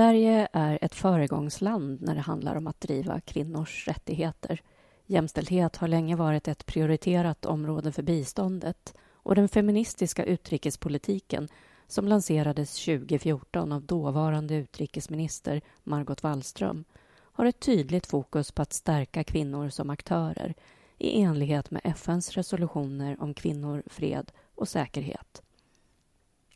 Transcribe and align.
Sverige 0.00 0.48
är 0.52 0.78
ett 0.82 0.94
föregångsland 0.94 2.02
när 2.02 2.14
det 2.14 2.20
handlar 2.20 2.56
om 2.56 2.66
att 2.66 2.80
driva 2.80 3.20
kvinnors 3.20 3.88
rättigheter. 3.88 4.62
Jämställdhet 5.06 5.76
har 5.76 5.88
länge 5.88 6.16
varit 6.16 6.48
ett 6.48 6.66
prioriterat 6.66 7.44
område 7.44 7.92
för 7.92 8.02
biståndet 8.02 8.94
och 9.12 9.34
den 9.34 9.48
feministiska 9.48 10.24
utrikespolitiken 10.24 11.48
som 11.86 12.08
lanserades 12.08 12.84
2014 12.84 13.72
av 13.72 13.82
dåvarande 13.82 14.54
utrikesminister 14.54 15.60
Margot 15.82 16.22
Wallström 16.22 16.84
har 17.14 17.44
ett 17.44 17.60
tydligt 17.60 18.06
fokus 18.06 18.52
på 18.52 18.62
att 18.62 18.72
stärka 18.72 19.24
kvinnor 19.24 19.68
som 19.68 19.90
aktörer 19.90 20.54
i 20.98 21.22
enlighet 21.22 21.70
med 21.70 21.80
FNs 21.84 22.30
resolutioner 22.30 23.16
om 23.20 23.34
kvinnor, 23.34 23.82
fred 23.86 24.32
och 24.54 24.68
säkerhet. 24.68 25.42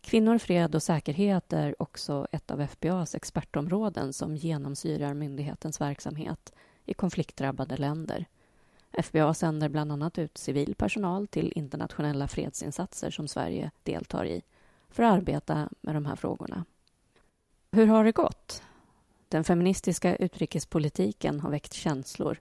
Kvinnor, 0.04 0.38
fred 0.38 0.74
och 0.74 0.82
säkerhet 0.82 1.52
är 1.52 1.82
också 1.82 2.26
ett 2.32 2.50
av 2.50 2.60
FBAs 2.60 3.14
expertområden 3.14 4.12
som 4.12 4.36
genomsyrar 4.36 5.14
myndighetens 5.14 5.80
verksamhet 5.80 6.52
i 6.84 6.94
konfliktdrabbade 6.94 7.76
länder. 7.76 8.26
FBA 9.02 9.34
sänder 9.34 9.68
bland 9.68 9.92
annat 9.92 10.18
ut 10.18 10.38
civil 10.38 10.74
personal 10.74 11.26
till 11.26 11.52
internationella 11.54 12.28
fredsinsatser 12.28 13.10
som 13.10 13.28
Sverige 13.28 13.70
deltar 13.82 14.26
i 14.26 14.42
för 14.90 15.02
att 15.02 15.12
arbeta 15.12 15.68
med 15.80 15.94
de 15.94 16.06
här 16.06 16.16
frågorna. 16.16 16.64
Hur 17.72 17.86
har 17.86 18.04
det 18.04 18.12
gått? 18.12 18.62
Den 19.28 19.44
feministiska 19.44 20.16
utrikespolitiken 20.16 21.40
har 21.40 21.50
väckt 21.50 21.72
känslor. 21.72 22.40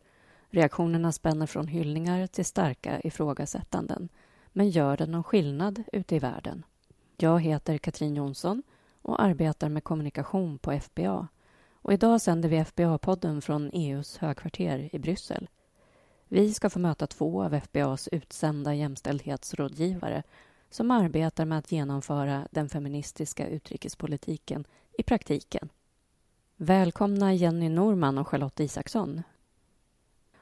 Reaktionerna 0.50 1.12
spänner 1.12 1.46
från 1.46 1.68
hyllningar 1.68 2.28
till 2.28 2.46
starka 2.46 3.02
ifrågasättanden. 3.02 4.10
Men 4.48 4.70
gör 4.70 4.98
den 4.98 5.12
någon 5.12 5.24
skillnad 5.24 5.84
ute 5.94 6.16
i 6.16 6.20
världen? 6.20 6.64
Jag 7.24 7.40
heter 7.40 7.78
Katrin 7.78 8.16
Jonsson 8.16 8.64
och 9.02 9.22
arbetar 9.22 9.70
med 9.70 9.84
kommunikation 9.84 10.60
på 10.60 10.80
FBA. 10.80 11.28
Och 11.74 11.94
idag 11.94 12.22
sänder 12.22 12.50
vi 12.50 12.64
FBA-podden 12.64 13.42
från 13.42 13.70
EUs 13.74 14.18
högkvarter 14.18 14.90
i 14.96 15.00
Bryssel. 15.00 15.50
Vi 16.28 16.54
ska 16.54 16.70
få 16.70 16.80
möta 16.80 17.08
två 17.08 17.44
av 17.44 17.54
FBAs 17.54 18.08
utsända 18.08 18.74
jämställdhetsrådgivare 18.74 20.24
som 20.70 20.92
arbetar 20.92 21.46
med 21.46 21.58
att 21.58 21.72
genomföra 21.72 22.48
den 22.52 22.70
feministiska 22.70 23.48
utrikespolitiken 23.48 24.66
i 24.98 25.04
praktiken. 25.04 25.70
Välkomna 26.56 27.34
Jenny 27.34 27.70
Norman 27.70 28.18
och 28.18 28.28
Charlotte 28.28 28.60
Isaksson. 28.60 29.24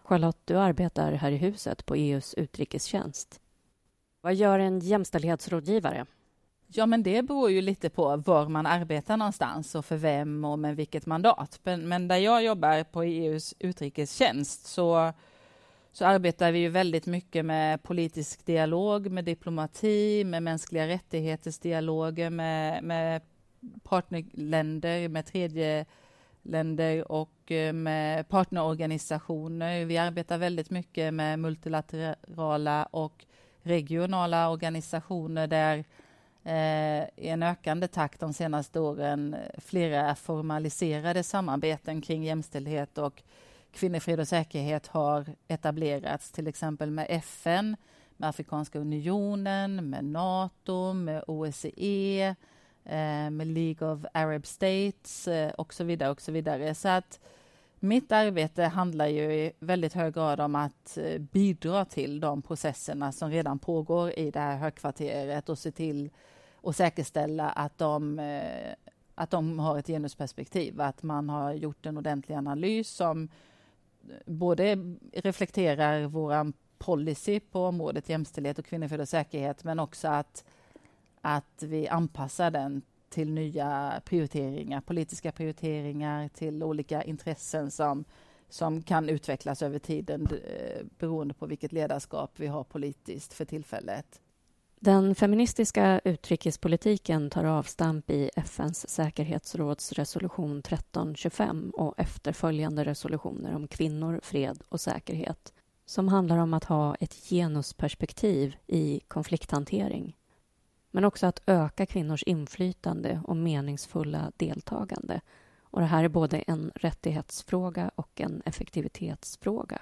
Charlotte, 0.03 0.41
du 0.45 0.57
arbetar 0.57 1.11
här 1.11 1.31
i 1.31 1.37
huset 1.37 1.85
på 1.85 1.95
EUs 1.95 2.33
utrikestjänst. 2.33 3.41
Vad 4.21 4.35
gör 4.35 4.59
en 4.59 4.79
jämställdhetsrådgivare? 4.79 6.05
Ja, 6.73 6.85
men 6.85 7.03
det 7.03 7.21
beror 7.21 7.51
ju 7.51 7.61
lite 7.61 7.89
på 7.89 8.15
var 8.17 8.49
man 8.49 8.65
arbetar 8.65 9.17
någonstans 9.17 9.75
och 9.75 9.85
för 9.85 9.97
vem 9.97 10.45
och 10.45 10.59
med 10.59 10.75
vilket 10.75 11.05
mandat. 11.05 11.59
Men, 11.63 11.87
men 11.87 12.07
där 12.07 12.17
jag 12.17 12.43
jobbar 12.43 12.83
på 12.83 13.03
EUs 13.03 13.53
utrikestjänst 13.59 14.65
så, 14.65 15.13
så 15.91 16.05
arbetar 16.05 16.51
vi 16.51 16.59
ju 16.59 16.69
väldigt 16.69 17.05
mycket 17.05 17.45
med 17.45 17.83
politisk 17.83 18.45
dialog, 18.45 19.11
med 19.11 19.25
diplomati, 19.25 20.23
med 20.23 20.43
mänskliga 20.43 20.87
rättigheters 20.87 21.59
dialoger, 21.59 22.29
med, 22.29 22.83
med 22.83 23.21
partnerländer, 23.83 25.09
med 25.09 25.25
tredje 25.25 25.85
länder 26.41 27.11
och 27.11 27.51
eh, 27.51 27.73
med 27.73 28.29
partnerorganisationer. 28.29 29.85
Vi 29.85 29.97
arbetar 29.97 30.37
väldigt 30.37 30.69
mycket 30.69 31.13
med 31.13 31.39
multilaterala 31.39 32.85
och 32.85 33.25
regionala 33.63 34.49
organisationer 34.49 35.47
där 35.47 35.85
eh, 36.43 37.03
i 37.15 37.27
en 37.27 37.43
ökande 37.43 37.87
takt 37.87 38.19
de 38.19 38.33
senaste 38.33 38.79
åren 38.79 39.35
flera 39.57 40.15
formaliserade 40.15 41.23
samarbeten 41.23 42.01
kring 42.01 42.23
jämställdhet 42.23 42.97
och 42.97 43.23
kvinnofrid 43.71 44.19
och 44.19 44.27
säkerhet 44.27 44.87
har 44.87 45.25
etablerats, 45.47 46.31
till 46.31 46.47
exempel 46.47 46.91
med 46.91 47.05
FN, 47.09 47.77
med 48.17 48.29
Afrikanska 48.29 48.79
unionen, 48.79 49.89
med 49.89 50.05
Nato, 50.05 50.93
med 50.93 51.23
OSCE, 51.27 52.35
eh, 52.85 53.29
med 53.29 53.47
League 53.47 53.87
of 53.87 54.05
Arab 54.13 54.45
States 54.45 55.27
eh, 55.27 55.51
och 55.51 55.73
så 55.73 55.83
vidare. 55.83 56.09
och 56.09 56.21
så 56.21 56.31
vidare. 56.31 56.75
Så 56.75 56.87
att 56.87 57.19
mitt 57.83 58.11
arbete 58.11 58.63
handlar 58.63 59.07
ju 59.07 59.33
i 59.33 59.51
väldigt 59.59 59.93
hög 59.93 60.13
grad 60.13 60.39
om 60.39 60.55
att 60.55 60.97
eh, 60.97 61.17
bidra 61.17 61.85
till 61.85 62.19
de 62.19 62.41
processerna 62.41 63.11
som 63.11 63.29
redan 63.29 63.59
pågår 63.59 64.19
i 64.19 64.31
det 64.31 64.39
här 64.39 64.57
högkvarteret 64.57 65.49
och 65.49 65.59
se 65.59 65.71
till 65.71 66.09
och 66.55 66.75
säkerställa 66.75 67.49
att 67.49 67.77
de, 67.77 68.19
eh, 68.19 68.73
att 69.15 69.29
de 69.29 69.59
har 69.59 69.77
ett 69.77 69.87
genusperspektiv, 69.87 70.81
att 70.81 71.03
man 71.03 71.29
har 71.29 71.53
gjort 71.53 71.85
en 71.85 71.97
ordentlig 71.97 72.35
analys 72.35 72.89
som 72.89 73.29
eh, 74.09 74.15
både 74.25 74.95
reflekterar 75.13 76.05
vår 76.05 76.53
policy 76.77 77.39
på 77.39 77.65
området 77.65 78.09
jämställdhet 78.09 78.59
och 78.59 78.65
kvinnofrid 78.65 79.01
och 79.01 79.09
säkerhet, 79.09 79.63
men 79.63 79.79
också 79.79 80.07
att, 80.07 80.45
att 81.21 81.63
vi 81.63 81.87
anpassar 81.87 82.51
den 82.51 82.81
till 83.11 83.31
nya 83.31 84.01
prioriteringar, 84.05 84.81
politiska 84.81 85.31
prioriteringar, 85.31 86.27
till 86.27 86.63
olika 86.63 87.03
intressen 87.03 87.71
som, 87.71 88.05
som 88.49 88.83
kan 88.83 89.09
utvecklas 89.09 89.61
över 89.61 89.79
tiden 89.79 90.27
eh, 90.31 90.85
beroende 90.99 91.33
på 91.33 91.45
vilket 91.45 91.71
ledarskap 91.71 92.31
vi 92.35 92.47
har 92.47 92.63
politiskt 92.63 93.33
för 93.33 93.45
tillfället. 93.45 94.21
Den 94.79 95.15
feministiska 95.15 96.01
utrikespolitiken 96.03 97.29
tar 97.29 97.43
avstamp 97.43 98.09
i 98.09 98.29
FNs 98.35 98.89
säkerhetsråds 98.89 99.93
resolution 99.93 100.59
1325 100.59 101.69
och 101.69 101.99
efterföljande 101.99 102.85
resolutioner 102.85 103.55
om 103.55 103.67
kvinnor, 103.67 104.19
fred 104.23 104.63
och 104.69 104.81
säkerhet 104.81 105.53
som 105.85 106.07
handlar 106.07 106.37
om 106.37 106.53
att 106.53 106.63
ha 106.63 106.95
ett 106.95 107.13
genusperspektiv 107.13 108.55
i 108.67 108.99
konflikthantering 109.07 110.17
men 110.91 111.05
också 111.05 111.27
att 111.27 111.41
öka 111.45 111.85
kvinnors 111.85 112.23
inflytande 112.23 113.21
och 113.23 113.37
meningsfulla 113.37 114.31
deltagande. 114.37 115.21
Och 115.61 115.79
det 115.79 115.85
här 115.85 116.03
är 116.03 116.09
både 116.09 116.39
en 116.39 116.71
rättighetsfråga 116.75 117.91
och 117.95 118.21
en 118.21 118.41
effektivitetsfråga. 118.45 119.81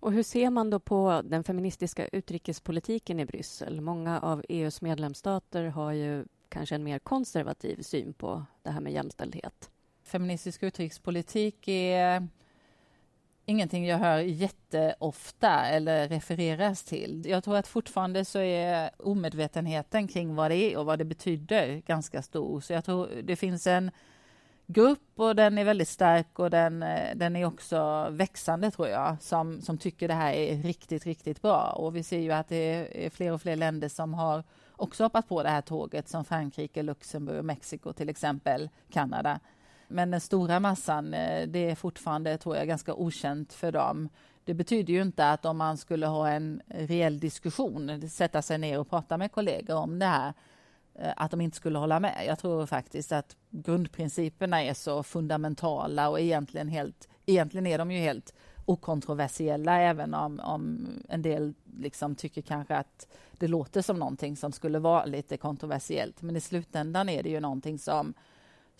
Och 0.00 0.12
hur 0.12 0.22
ser 0.22 0.50
man 0.50 0.70
då 0.70 0.80
på 0.80 1.22
den 1.24 1.44
feministiska 1.44 2.06
utrikespolitiken 2.06 3.20
i 3.20 3.26
Bryssel? 3.26 3.80
Många 3.80 4.20
av 4.20 4.44
EUs 4.48 4.82
medlemsstater 4.82 5.64
har 5.64 5.92
ju 5.92 6.24
kanske 6.48 6.74
en 6.74 6.84
mer 6.84 6.98
konservativ 6.98 7.82
syn 7.82 8.12
på 8.12 8.44
det 8.62 8.70
här 8.70 8.80
med 8.80 8.92
jämställdhet. 8.92 9.70
Feministisk 10.02 10.62
utrikespolitik 10.62 11.68
är 11.68 12.28
ingenting 13.50 13.86
jag 13.86 13.98
hör 13.98 14.18
jätteofta 14.18 15.66
eller 15.66 16.08
refereras 16.08 16.82
till. 16.84 17.24
Jag 17.26 17.44
tror 17.44 17.56
att 17.56 17.66
fortfarande 17.66 18.24
så 18.24 18.38
är 18.38 18.90
omedvetenheten 18.98 20.08
kring 20.08 20.34
vad 20.34 20.50
det 20.50 20.56
är 20.56 20.76
och 20.76 20.86
vad 20.86 20.98
det 20.98 21.04
betyder 21.04 21.82
ganska 21.86 22.22
stor. 22.22 22.60
Så 22.60 22.72
jag 22.72 22.84
tror 22.84 23.08
det 23.22 23.36
finns 23.36 23.66
en 23.66 23.90
grupp 24.66 25.12
och 25.16 25.36
den 25.36 25.58
är 25.58 25.64
väldigt 25.64 25.88
stark 25.88 26.38
och 26.38 26.50
den, 26.50 26.82
eh, 26.82 27.16
den 27.16 27.36
är 27.36 27.44
också 27.44 28.08
växande 28.10 28.70
tror 28.70 28.88
jag, 28.88 29.16
som, 29.20 29.60
som 29.60 29.78
tycker 29.78 30.08
det 30.08 30.14
här 30.14 30.32
är 30.32 30.56
riktigt, 30.56 31.06
riktigt 31.06 31.42
bra. 31.42 31.72
Och 31.76 31.96
vi 31.96 32.02
ser 32.02 32.18
ju 32.18 32.32
att 32.32 32.48
det 32.48 33.04
är 33.06 33.10
fler 33.10 33.32
och 33.32 33.42
fler 33.42 33.56
länder 33.56 33.88
som 33.88 34.14
har 34.14 34.44
också 34.76 35.04
hoppat 35.04 35.28
på 35.28 35.42
det 35.42 35.48
här 35.48 35.62
tåget 35.62 36.08
som 36.08 36.24
Frankrike, 36.24 36.82
Luxemburg, 36.82 37.44
Mexiko 37.44 37.92
till 37.92 38.08
exempel, 38.08 38.68
Kanada. 38.90 39.40
Men 39.90 40.10
den 40.10 40.20
stora 40.20 40.60
massan, 40.60 41.14
eh, 41.14 41.48
det 41.48 41.70
är 41.70 41.74
fortfarande, 41.74 42.38
tror 42.38 42.56
jag, 42.56 42.68
ganska 42.68 42.94
okänt 42.94 43.52
för 43.52 43.72
dem. 43.72 44.08
Det 44.44 44.54
betyder 44.54 44.92
ju 44.92 45.02
inte 45.02 45.30
att 45.30 45.44
om 45.44 45.56
man 45.56 45.76
skulle 45.76 46.06
ha 46.06 46.28
en 46.28 46.62
reell 46.66 47.20
diskussion, 47.20 48.08
sätta 48.10 48.42
sig 48.42 48.58
ner 48.58 48.80
och 48.80 48.90
prata 48.90 49.16
med 49.16 49.32
kollegor 49.32 49.76
om 49.76 49.98
det 49.98 50.06
här, 50.06 50.32
eh, 50.94 51.12
att 51.16 51.30
de 51.30 51.40
inte 51.40 51.56
skulle 51.56 51.78
hålla 51.78 52.00
med. 52.00 52.24
Jag 52.26 52.38
tror 52.38 52.66
faktiskt 52.66 53.12
att 53.12 53.36
grundprinciperna 53.50 54.62
är 54.62 54.74
så 54.74 55.02
fundamentala 55.02 56.08
och 56.08 56.20
egentligen, 56.20 56.68
helt, 56.68 57.08
egentligen 57.26 57.66
är 57.66 57.78
de 57.78 57.90
ju 57.90 57.98
helt 57.98 58.34
okontroversiella 58.64 59.80
även 59.80 60.14
om, 60.14 60.40
om 60.40 60.88
en 61.08 61.22
del 61.22 61.54
liksom 61.78 62.14
tycker 62.14 62.42
kanske 62.42 62.76
att 62.76 63.06
det 63.32 63.48
låter 63.48 63.82
som 63.82 63.98
någonting 63.98 64.36
som 64.36 64.52
skulle 64.52 64.78
vara 64.78 65.04
lite 65.04 65.36
kontroversiellt. 65.36 66.22
Men 66.22 66.36
i 66.36 66.40
slutändan 66.40 67.08
är 67.08 67.22
det 67.22 67.28
ju 67.28 67.40
någonting 67.40 67.78
som 67.78 68.14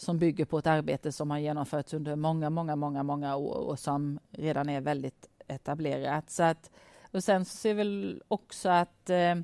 som 0.01 0.19
bygger 0.19 0.45
på 0.45 0.59
ett 0.59 0.67
arbete 0.67 1.13
som 1.13 1.31
har 1.31 1.39
genomförts 1.39 1.95
under 1.95 2.17
många, 2.17 2.51
många, 2.51 2.77
många, 2.77 3.03
många 3.03 3.37
år 3.37 3.57
och 3.57 3.79
som 3.79 4.19
redan 4.31 4.69
är 4.69 4.81
väldigt 4.81 5.29
etablerat. 5.49 6.31
Så 6.31 6.43
att, 6.43 6.71
och 7.11 7.25
sen 7.25 7.45
så 7.45 7.57
ser 7.57 7.75
vi 7.75 8.21
också 8.29 8.69
att 8.69 9.11
eh, 9.11 9.37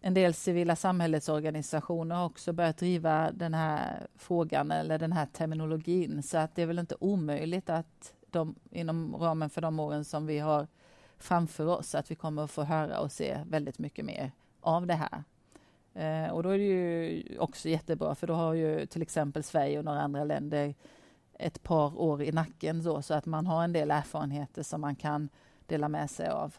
en 0.00 0.14
del 0.14 0.34
civila 0.34 0.76
samhällsorganisationer 0.76 2.14
har 2.16 2.26
också 2.26 2.52
börjat 2.52 2.78
driva 2.78 3.32
den 3.32 3.54
här 3.54 4.06
frågan 4.16 4.70
eller 4.70 4.98
den 4.98 5.12
här 5.12 5.26
terminologin. 5.26 6.22
Så 6.22 6.38
att 6.38 6.54
det 6.54 6.62
är 6.62 6.66
väl 6.66 6.78
inte 6.78 6.96
omöjligt 7.00 7.70
att 7.70 8.14
de, 8.30 8.54
inom 8.70 9.16
ramen 9.16 9.50
för 9.50 9.60
de 9.60 9.80
åren 9.80 10.04
som 10.04 10.26
vi 10.26 10.38
har 10.38 10.66
framför 11.18 11.66
oss, 11.66 11.94
att 11.94 12.10
vi 12.10 12.14
kommer 12.14 12.44
att 12.44 12.50
få 12.50 12.62
höra 12.62 13.00
och 13.00 13.12
se 13.12 13.38
väldigt 13.46 13.78
mycket 13.78 14.04
mer 14.04 14.32
av 14.60 14.86
det 14.86 14.94
här. 14.94 15.24
Eh, 15.94 16.28
och 16.28 16.42
då 16.42 16.48
är 16.48 16.58
det 16.58 16.64
ju 16.64 17.22
också 17.38 17.68
jättebra 17.68 18.14
för 18.14 18.26
då 18.26 18.34
har 18.34 18.54
ju 18.54 18.86
till 18.86 19.02
exempel 19.02 19.42
Sverige 19.42 19.78
och 19.78 19.84
några 19.84 20.00
andra 20.00 20.24
länder 20.24 20.74
ett 21.38 21.62
par 21.62 22.00
år 22.00 22.22
i 22.22 22.32
nacken 22.32 22.82
då, 22.82 23.02
så 23.02 23.14
att 23.14 23.26
man 23.26 23.46
har 23.46 23.64
en 23.64 23.72
del 23.72 23.90
erfarenheter 23.90 24.62
som 24.62 24.80
man 24.80 24.96
kan 24.96 25.28
dela 25.66 25.88
med 25.88 26.10
sig 26.10 26.28
av. 26.28 26.54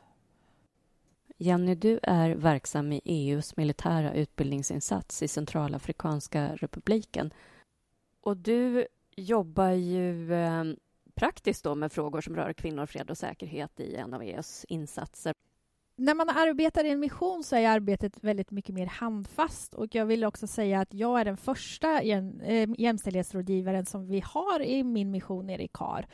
Jenny, 1.37 1.75
du 1.75 1.99
är 2.03 2.29
verksam 2.29 2.91
i 2.91 3.01
EUs 3.05 3.57
militära 3.57 4.13
utbildningsinsats 4.13 5.23
i 5.23 5.27
Centralafrikanska 5.27 6.55
republiken. 6.55 7.33
Och 8.21 8.37
du 8.37 8.87
jobbar 9.15 9.69
ju 9.69 10.33
eh, 10.33 10.63
praktiskt 11.15 11.63
då 11.63 11.75
med 11.75 11.91
frågor 11.91 12.21
som 12.21 12.35
rör 12.35 12.53
kvinnor, 12.53 12.85
fred 12.85 13.09
och 13.09 13.17
säkerhet 13.17 13.79
i 13.79 13.95
en 13.95 14.13
av 14.13 14.21
EUs 14.21 14.65
insatser. 14.69 15.33
När 15.95 16.15
man 16.15 16.29
arbetar 16.29 16.83
i 16.83 16.89
en 16.89 16.99
mission 16.99 17.43
så 17.43 17.55
är 17.55 17.67
arbetet 17.67 18.23
väldigt 18.23 18.51
mycket 18.51 18.75
mer 18.75 18.85
handfast 18.85 19.73
och 19.73 19.95
jag 19.95 20.05
vill 20.05 20.23
också 20.23 20.47
säga 20.47 20.79
att 20.79 20.93
jag 20.93 21.19
är 21.19 21.25
den 21.25 21.37
första 21.37 22.01
eh, 22.01 22.69
jämställdhetsrådgivaren 22.77 23.85
som 23.85 24.07
vi 24.07 24.23
har 24.25 24.61
i 24.61 24.83
min 24.83 25.11
mission 25.11 25.47
nere 25.47 25.63
i 25.63 25.67
KAR. 25.67 26.07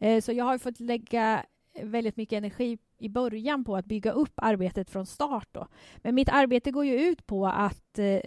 Eh, 0.00 0.20
så 0.20 0.32
jag 0.32 0.44
har 0.44 0.58
fått 0.58 0.80
lägga 0.80 1.44
väldigt 1.82 2.16
mycket 2.16 2.36
energi 2.36 2.78
i 2.98 3.08
början 3.08 3.64
på 3.64 3.76
att 3.76 3.86
bygga 3.86 4.12
upp 4.12 4.32
arbetet 4.36 4.90
från 4.90 5.06
start. 5.06 5.48
Då. 5.52 5.68
Men 5.96 6.14
mitt 6.14 6.28
arbete 6.28 6.70
går 6.70 6.84
ju 6.84 7.08
ut 7.08 7.26
på 7.26 7.46
att 7.46 7.98
eh, 7.98 8.20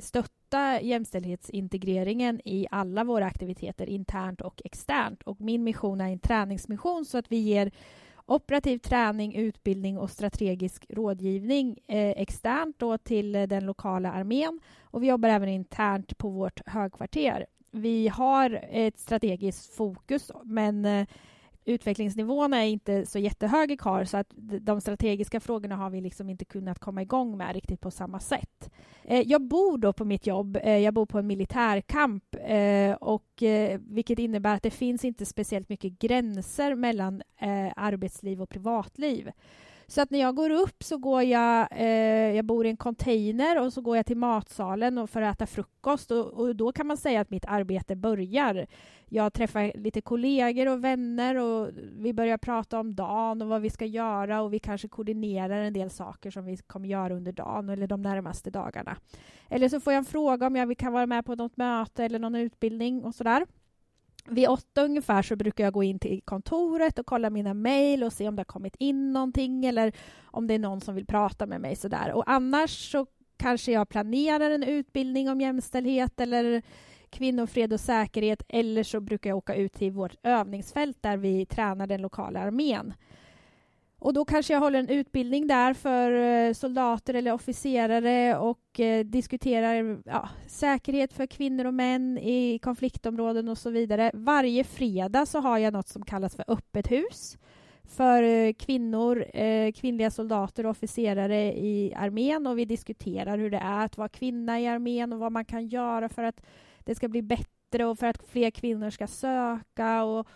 stötta 0.00 0.80
jämställdhetsintegreringen 0.80 2.40
i 2.44 2.66
alla 2.70 3.04
våra 3.04 3.26
aktiviteter 3.26 3.86
internt 3.86 4.40
och 4.40 4.62
externt. 4.64 5.22
Och 5.22 5.40
min 5.40 5.64
mission 5.64 6.00
är 6.00 6.08
en 6.08 6.18
träningsmission 6.18 7.04
så 7.04 7.18
att 7.18 7.32
vi 7.32 7.36
ger 7.36 7.70
operativ 8.28 8.78
träning, 8.78 9.34
utbildning 9.34 9.98
och 9.98 10.10
strategisk 10.10 10.86
rådgivning 10.88 11.78
eh, 11.88 12.10
externt 12.10 12.78
då 12.78 12.98
till 12.98 13.34
eh, 13.34 13.42
den 13.42 13.66
lokala 13.66 14.12
armén. 14.12 14.60
Och 14.82 15.02
vi 15.02 15.06
jobbar 15.06 15.28
även 15.28 15.48
internt 15.48 16.18
på 16.18 16.28
vårt 16.28 16.60
högkvarter. 16.66 17.46
Vi 17.70 18.08
har 18.08 18.64
ett 18.70 18.98
strategiskt 18.98 19.74
fokus, 19.74 20.30
men 20.44 20.84
eh, 20.84 21.06
utvecklingsnivån 21.68 22.54
är 22.54 22.64
inte 22.64 23.06
så 23.06 23.18
jättehög 23.18 23.70
i 23.70 23.76
KAR 23.76 24.04
så 24.04 24.16
att 24.16 24.32
de 24.60 24.80
strategiska 24.80 25.40
frågorna 25.40 25.76
har 25.76 25.90
vi 25.90 26.00
liksom 26.00 26.30
inte 26.30 26.44
kunnat 26.44 26.78
komma 26.78 27.02
igång 27.02 27.36
med 27.36 27.54
riktigt 27.54 27.80
på 27.80 27.90
samma 27.90 28.20
sätt. 28.20 28.70
Eh, 29.04 29.20
jag 29.20 29.42
bor 29.42 29.78
då 29.78 29.92
på 29.92 30.04
mitt 30.04 30.26
jobb, 30.26 30.58
eh, 30.62 30.78
jag 30.78 30.94
bor 30.94 31.06
på 31.06 31.18
en 31.18 31.26
militärkamp 31.26 32.24
eh, 32.40 32.92
och 32.92 33.42
vilket 33.78 34.18
innebär 34.18 34.54
att 34.54 34.62
det 34.62 34.70
finns 34.70 35.04
inte 35.04 35.26
speciellt 35.26 35.68
mycket 35.68 35.98
gränser 35.98 36.74
mellan 36.74 37.22
arbetsliv 37.76 38.42
och 38.42 38.48
privatliv. 38.48 39.30
Så 39.90 40.00
att 40.00 40.10
när 40.10 40.18
jag 40.18 40.36
går 40.36 40.50
upp 40.50 40.82
så 40.82 40.98
går 40.98 41.22
jag, 41.22 41.68
eh, 41.70 42.36
jag 42.36 42.44
bor 42.44 42.66
i 42.66 42.70
en 42.70 42.76
container 42.76 43.60
och 43.60 43.72
så 43.72 43.80
går 43.80 43.96
jag 43.96 44.06
till 44.06 44.16
matsalen 44.16 45.08
för 45.08 45.22
att 45.22 45.36
äta 45.36 45.46
frukost 45.46 46.10
och, 46.10 46.26
och, 46.26 46.56
då 46.56 46.72
kan 46.72 46.86
man 46.86 46.96
säga 46.96 47.20
att 47.20 47.30
mitt 47.30 47.44
arbete 47.44 47.96
börjar. 47.96 48.66
Jag 49.08 49.32
träffar 49.32 49.72
lite 49.78 50.00
kollegor 50.00 50.68
och 50.68 50.84
vänner 50.84 51.36
och 51.36 51.70
vi 51.92 52.12
börjar 52.12 52.38
prata 52.38 52.80
om 52.80 52.94
dagen 52.94 53.42
och 53.42 53.48
vad 53.48 53.60
vi 53.60 53.70
ska 53.70 53.84
göra 53.84 54.42
och 54.42 54.52
vi 54.52 54.58
kanske 54.58 54.88
koordinerar 54.88 55.60
en 55.60 55.72
del 55.72 55.90
saker 55.90 56.30
som 56.30 56.44
vi 56.44 56.56
kommer 56.56 56.88
göra 56.88 57.14
under 57.14 57.32
dagen 57.32 57.68
eller 57.68 57.86
de 57.86 58.02
närmaste 58.02 58.50
dagarna. 58.50 58.96
Eller 59.48 59.68
så 59.68 59.80
får 59.80 59.92
jag 59.92 59.98
en 59.98 60.04
fråga 60.04 60.46
om 60.46 60.56
jag 60.56 60.78
kan 60.78 60.92
vara 60.92 61.06
med 61.06 61.24
på 61.24 61.34
något 61.34 61.56
möte 61.56 62.04
eller 62.04 62.18
någon 62.18 62.34
utbildning 62.34 63.04
och 63.04 63.14
sådär. 63.14 63.46
Vid 64.30 64.48
åtta 64.48 64.84
ungefär 64.84 65.22
så 65.22 65.36
brukar 65.36 65.64
jag 65.64 65.72
gå 65.72 65.82
in 65.82 65.98
till 65.98 66.20
kontoret 66.24 66.98
och 66.98 67.06
kolla 67.06 67.30
mina 67.30 67.54
mejl 67.54 68.04
och 68.04 68.12
se 68.12 68.28
om 68.28 68.36
det 68.36 68.40
har 68.40 68.44
kommit 68.44 68.76
in 68.78 69.12
någonting 69.12 69.64
eller 69.64 69.92
om 70.24 70.46
det 70.46 70.54
är 70.54 70.58
någon 70.58 70.80
som 70.80 70.94
vill 70.94 71.06
prata 71.06 71.46
med 71.46 71.60
mig. 71.60 71.76
Sådär. 71.76 72.12
Och 72.12 72.24
annars 72.26 72.90
så 72.90 73.06
kanske 73.36 73.72
jag 73.72 73.88
planerar 73.88 74.50
en 74.50 74.62
utbildning 74.62 75.30
om 75.30 75.40
jämställdhet 75.40 76.20
eller 76.20 76.62
kvinnofred 77.10 77.72
och 77.72 77.80
säkerhet 77.80 78.42
eller 78.48 78.82
så 78.82 79.00
brukar 79.00 79.30
jag 79.30 79.36
åka 79.36 79.54
ut 79.54 79.72
till 79.72 79.92
vårt 79.92 80.16
övningsfält 80.22 80.98
där 81.00 81.16
vi 81.16 81.46
tränar 81.46 81.86
den 81.86 82.02
lokala 82.02 82.40
armén. 82.40 82.94
Och 84.00 84.12
då 84.12 84.24
kanske 84.24 84.52
jag 84.52 84.60
håller 84.60 84.78
en 84.78 84.88
utbildning 84.88 85.46
där 85.46 85.74
för 85.74 86.12
eh, 86.12 86.52
soldater 86.52 87.14
eller 87.14 87.32
officerare 87.32 88.38
och 88.38 88.80
eh, 88.80 89.04
diskuterar 89.04 89.98
ja, 90.04 90.28
säkerhet 90.46 91.12
för 91.12 91.26
kvinnor 91.26 91.64
och 91.64 91.74
män 91.74 92.18
i 92.18 92.58
konfliktområden 92.62 93.48
och 93.48 93.58
så 93.58 93.70
vidare. 93.70 94.10
Varje 94.14 94.64
fredag 94.64 95.26
så 95.26 95.40
har 95.40 95.58
jag 95.58 95.72
något 95.72 95.88
som 95.88 96.04
kallas 96.04 96.36
för 96.36 96.44
öppet 96.48 96.90
hus 96.90 97.38
för 97.88 98.22
eh, 98.22 98.52
kvinnor, 98.52 99.24
eh, 99.34 99.72
kvinnliga 99.72 100.10
soldater 100.10 100.66
och 100.66 100.70
officerare 100.70 101.58
i 101.58 101.94
armén 101.96 102.46
och 102.46 102.58
vi 102.58 102.64
diskuterar 102.64 103.38
hur 103.38 103.50
det 103.50 103.58
är 103.58 103.84
att 103.84 103.98
vara 103.98 104.08
kvinna 104.08 104.60
i 104.60 104.66
armén 104.66 105.12
och 105.12 105.18
vad 105.18 105.32
man 105.32 105.44
kan 105.44 105.66
göra 105.68 106.08
för 106.08 106.22
att 106.22 106.40
det 106.78 106.94
ska 106.94 107.08
bli 107.08 107.22
bättre 107.22 107.84
och 107.84 107.98
för 107.98 108.06
att 108.06 108.26
fler 108.28 108.50
kvinnor 108.50 108.90
ska 108.90 109.06
söka 109.06 110.04
och, 110.04 110.28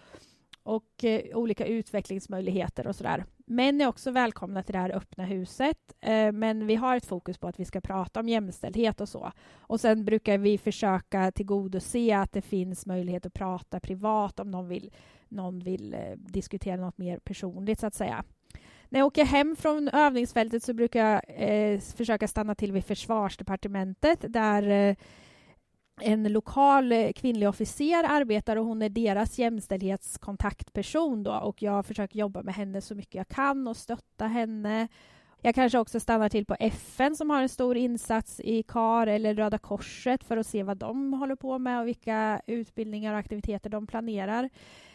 och 0.62 1.04
eh, 1.04 1.36
olika 1.36 1.66
utvecklingsmöjligheter 1.66 2.86
och 2.86 2.96
sådär. 2.96 3.24
Män 3.46 3.80
är 3.80 3.86
också 3.86 4.10
välkomna 4.10 4.62
till 4.62 4.72
det 4.72 4.78
här 4.78 4.96
öppna 4.96 5.24
huset, 5.24 5.78
eh, 6.00 6.32
men 6.32 6.66
vi 6.66 6.74
har 6.74 6.96
ett 6.96 7.06
fokus 7.06 7.38
på 7.38 7.48
att 7.48 7.60
vi 7.60 7.64
ska 7.64 7.80
prata 7.80 8.20
om 8.20 8.28
jämställdhet 8.28 9.00
och 9.00 9.08
så. 9.08 9.32
Och 9.54 9.80
sen 9.80 10.04
brukar 10.04 10.38
vi 10.38 10.58
försöka 10.58 11.32
tillgodose 11.32 12.16
att 12.16 12.32
det 12.32 12.42
finns 12.42 12.86
möjlighet 12.86 13.26
att 13.26 13.34
prata 13.34 13.80
privat 13.80 14.40
om 14.40 14.50
någon 14.50 14.68
vill, 14.68 14.90
någon 15.28 15.58
vill 15.58 15.94
eh, 15.94 16.00
diskutera 16.16 16.76
något 16.76 16.98
mer 16.98 17.18
personligt, 17.18 17.80
så 17.80 17.86
att 17.86 17.94
säga. 17.94 18.24
När 18.88 19.00
jag 19.00 19.06
åker 19.06 19.24
hem 19.24 19.56
från 19.56 19.88
övningsfältet 19.88 20.62
så 20.62 20.74
brukar 20.74 21.06
jag 21.06 21.22
eh, 21.28 21.80
försöka 21.80 22.28
stanna 22.28 22.54
till 22.54 22.72
vid 22.72 22.84
Försvarsdepartementet 22.84 24.24
där 24.28 24.68
eh, 24.68 24.96
en 26.00 26.32
lokal 26.32 26.92
eh, 26.92 27.12
kvinnlig 27.12 27.48
officer 27.48 28.04
arbetar 28.08 28.56
och 28.56 28.66
hon 28.66 28.82
är 28.82 28.88
deras 28.88 29.38
jämställdhetskontaktperson 29.38 31.22
då 31.22 31.34
och 31.34 31.62
jag 31.62 31.86
försöker 31.86 32.18
jobba 32.18 32.42
med 32.42 32.54
henne 32.54 32.80
så 32.80 32.94
mycket 32.94 33.14
jag 33.14 33.28
kan 33.28 33.68
och 33.68 33.76
stötta 33.76 34.26
henne. 34.26 34.88
Jag 35.44 35.54
kanske 35.54 35.78
också 35.78 36.00
stannar 36.00 36.28
till 36.28 36.46
på 36.46 36.56
FN 36.60 37.16
som 37.16 37.30
har 37.30 37.42
en 37.42 37.48
stor 37.48 37.76
insats 37.76 38.40
i 38.40 38.62
KAR 38.62 39.06
eller 39.06 39.34
Röda 39.34 39.58
Korset 39.58 40.24
för 40.24 40.36
att 40.36 40.46
se 40.46 40.62
vad 40.62 40.76
de 40.76 41.12
håller 41.12 41.36
på 41.36 41.58
med 41.58 41.80
och 41.80 41.86
vilka 41.86 42.40
utbildningar 42.46 43.12
och 43.12 43.18
aktiviteter 43.18 43.70
de 43.70 43.86
planerar. 43.86 44.50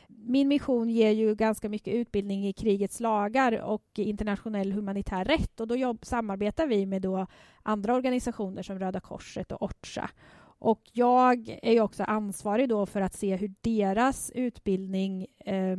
Min 0.08 0.48
mission 0.48 0.90
ger 0.90 1.12
ju 1.12 1.36
ganska 1.36 1.70
mycket 1.70 1.94
utbildning 1.94 2.48
i 2.48 2.54
krigets 2.54 3.00
lagar 3.00 3.62
och 3.62 3.86
internationell 3.96 4.72
humanitär 4.72 5.26
rätt 5.26 5.60
och 5.60 5.68
då 5.68 5.76
jobb, 5.76 6.06
samarbetar 6.06 6.68
vi 6.68 6.86
med 6.86 7.02
då 7.02 7.28
andra 7.64 7.96
organisationer 7.96 8.64
som 8.64 8.80
Röda 8.80 9.00
Korset 9.00 9.52
och 9.52 9.62
OCHA 9.62 10.10
och 10.60 10.82
jag 10.94 11.60
är 11.62 11.82
också 11.82 12.04
ansvarig 12.04 12.70
då 12.70 12.86
för 12.86 13.02
att 13.02 13.14
se 13.14 13.36
hur 13.36 13.54
deras 13.62 14.32
utbildning 14.36 15.28
eh, 15.46 15.78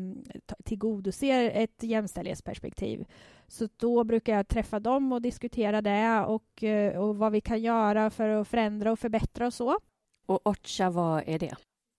tillgodoser 0.65 1.51
ett 1.55 1.83
jämställdhetsperspektiv. 1.83 3.05
Så 3.47 3.69
då 3.77 4.05
brukar 4.05 4.37
jag 4.37 4.49
träffa 4.49 4.81
dem 4.81 5.13
och 5.13 5.23
diskutera 5.23 5.83
det 5.83 6.25
och, 6.25 6.63
eh, 6.63 6.99
och 6.99 7.17
vad 7.17 7.33
vi 7.33 7.41
kan 7.41 7.61
göra 7.61 8.11
för 8.11 8.29
att 8.29 8.49
förändra 8.49 8.93
och 8.93 8.99
förbättra 8.99 9.47
och 9.47 9.55
så. 9.55 9.79
Och 10.27 10.47
OCHA, 10.47 10.91
vad 10.91 11.23
är 11.27 11.39
det? 11.39 11.57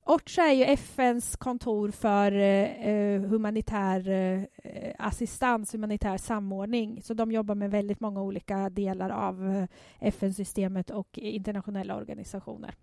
OCHA 0.09 0.41
är 0.41 0.53
ju 0.53 0.63
FNs 0.63 1.35
kontor 1.35 1.91
för 1.91 2.31
eh, 2.31 2.87
eh, 2.87 3.21
humanitär 3.21 4.09
eh, 4.09 4.93
assistans, 4.97 5.73
humanitär 5.73 6.17
samordning. 6.17 7.01
Så 7.01 7.13
de 7.13 7.31
jobbar 7.31 7.55
med 7.55 7.71
väldigt 7.71 7.99
många 7.99 8.21
olika 8.21 8.69
delar 8.69 9.09
av 9.09 9.55
eh, 9.55 9.65
FN-systemet 10.07 10.89
och 10.89 11.17
internationella 11.17 11.95
organisationer. 11.95 12.75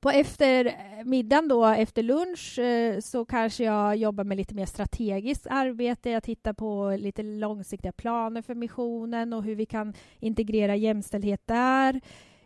På 0.00 0.10
eftermiddagen, 0.10 1.44
eh, 1.44 1.48
då, 1.48 1.66
efter 1.66 2.02
lunch, 2.02 2.58
eh, 2.58 3.00
så 3.00 3.24
kanske 3.24 3.64
jag 3.64 3.96
jobbar 3.96 4.24
med 4.24 4.36
lite 4.36 4.54
mer 4.54 4.66
strategiskt 4.66 5.46
arbete. 5.50 6.10
Jag 6.10 6.22
tittar 6.22 6.52
på 6.52 6.96
lite 6.98 7.22
långsiktiga 7.22 7.92
planer 7.92 8.42
för 8.42 8.54
missionen 8.54 9.32
och 9.32 9.42
hur 9.42 9.54
vi 9.54 9.66
kan 9.66 9.94
integrera 10.18 10.76
jämställdhet 10.76 11.42
där. 11.46 12.00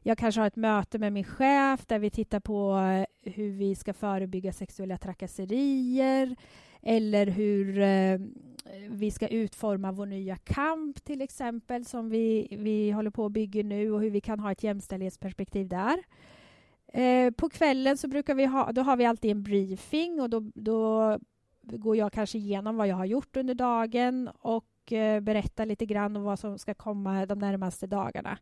Jag 0.07 0.19
kanske 0.19 0.41
har 0.41 0.47
ett 0.47 0.57
möte 0.57 0.99
med 0.99 1.13
min 1.13 1.25
chef 1.25 1.87
där 1.87 1.99
vi 1.99 2.11
tittar 2.11 2.41
på 2.41 2.77
eh, 2.77 3.33
hur 3.33 3.51
vi 3.51 3.75
ska 3.75 3.93
förebygga 3.93 4.53
sexuella 4.53 4.99
trakasserier 4.99 6.37
eller 6.83 7.27
hur 7.27 7.79
eh, 7.79 8.19
vi 8.91 9.11
ska 9.11 9.29
utforma 9.29 9.93
vår 9.93 10.07
nya 10.07 10.37
kamp 10.37 11.05
till 11.05 11.23
exempel 11.23 11.85
som 11.85 12.11
vi, 12.11 12.49
vi 12.51 12.91
håller 12.91 13.11
på 13.11 13.27
att 13.27 13.33
bygga 13.33 13.63
nu 13.63 13.93
och 13.93 14.01
hur 14.01 14.11
vi 14.11 14.21
kan 14.21 14.41
ha 14.41 14.53
ett 14.53 14.63
jämställdhetsperspektiv 14.63 15.69
där. 15.69 16.03
Eh, 16.93 17.31
på 17.31 17.49
kvällen 17.49 17.97
så 17.97 18.09
brukar 18.09 18.35
vi 18.35 18.45
ha, 18.45 18.73
då 18.73 18.83
har 18.83 18.97
vi 18.97 19.05
alltid 19.05 19.31
en 19.31 19.43
briefing 19.43 20.21
och 20.21 20.31
då, 20.31 20.41
då 20.55 21.19
går 21.63 21.97
jag 21.97 22.13
kanske 22.13 22.39
igenom 22.39 22.77
vad 22.77 22.89
jag 22.89 22.97
har 22.97 23.05
gjort 23.05 23.37
under 23.37 23.55
dagen 23.55 24.31
och 24.39 24.93
eh, 24.93 25.21
berättar 25.21 25.67
lite 25.67 25.87
grann 25.87 26.17
om 26.17 26.23
vad 26.23 26.39
som 26.39 26.59
ska 26.59 26.75
komma 26.75 27.27
de 27.27 27.39
närmaste 27.39 27.87
dagarna. 27.87 28.39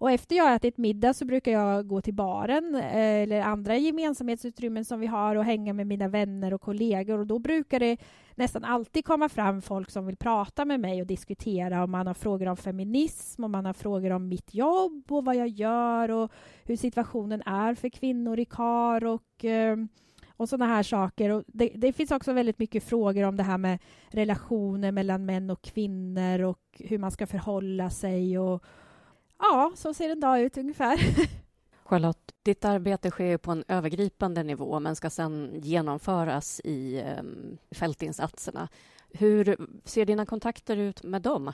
Och 0.00 0.10
efter 0.10 0.36
jag 0.36 0.44
har 0.44 0.56
ätit 0.56 0.76
middag 0.76 1.14
så 1.14 1.24
brukar 1.24 1.52
jag 1.52 1.86
gå 1.86 2.00
till 2.00 2.14
baren 2.14 2.74
eh, 2.74 3.22
eller 3.22 3.40
andra 3.40 3.76
gemensamhetsutrymmen 3.76 4.84
som 4.84 5.00
vi 5.00 5.06
har 5.06 5.36
och 5.36 5.44
hänga 5.44 5.72
med 5.72 5.86
mina 5.86 6.08
vänner 6.08 6.54
och 6.54 6.60
kollegor 6.60 7.18
och 7.18 7.26
då 7.26 7.38
brukar 7.38 7.80
det 7.80 7.96
nästan 8.34 8.64
alltid 8.64 9.04
komma 9.04 9.28
fram 9.28 9.62
folk 9.62 9.90
som 9.90 10.06
vill 10.06 10.16
prata 10.16 10.64
med 10.64 10.80
mig 10.80 11.00
och 11.00 11.06
diskutera 11.06 11.84
om 11.84 11.90
man 11.90 12.06
har 12.06 12.14
frågor 12.14 12.48
om 12.48 12.56
feminism 12.56 13.44
och 13.44 13.50
man 13.50 13.66
har 13.66 13.72
frågor 13.72 14.10
om 14.10 14.28
mitt 14.28 14.54
jobb 14.54 15.04
och 15.08 15.24
vad 15.24 15.36
jag 15.36 15.48
gör 15.48 16.10
och 16.10 16.32
hur 16.64 16.76
situationen 16.76 17.42
är 17.42 17.74
för 17.74 17.88
kvinnor 17.88 18.38
i 18.38 18.44
KAR 18.44 19.04
och 19.04 19.44
eh, 19.44 19.76
och 20.38 20.48
sådana 20.48 20.66
här 20.74 20.82
saker. 20.82 21.30
Och 21.30 21.44
det, 21.46 21.70
det, 21.74 21.92
finns 21.92 22.10
också 22.10 22.32
väldigt 22.32 22.58
mycket 22.58 22.84
frågor 22.84 23.24
om 23.24 23.36
det 23.36 23.42
här 23.42 23.58
med 23.58 23.78
relationer 24.08 24.92
mellan 24.92 25.26
män 25.26 25.50
och 25.50 25.62
kvinnor 25.62 26.42
och 26.42 26.60
hur 26.78 26.98
man 26.98 27.10
ska 27.10 27.26
förhålla 27.26 27.90
sig. 27.90 28.38
Och, 28.38 28.64
ja, 29.38 29.72
så 29.76 29.94
ser 29.94 30.10
en 30.10 30.20
dag 30.20 30.40
ut 30.40 30.58
ungefär. 30.58 30.98
Charlotte, 31.84 32.32
ditt 32.42 32.64
arbete 32.64 33.10
sker 33.10 33.36
på 33.36 33.52
en 33.52 33.64
övergripande 33.68 34.42
nivå 34.42 34.80
men 34.80 34.96
ska 34.96 35.10
sedan 35.10 35.50
genomföras 35.54 36.60
i 36.64 37.02
um, 37.20 37.58
fältinsatserna. 37.70 38.68
Hur 39.10 39.56
ser 39.84 40.04
dina 40.04 40.26
kontakter 40.26 40.76
ut 40.76 41.02
med 41.02 41.22
dem? 41.22 41.52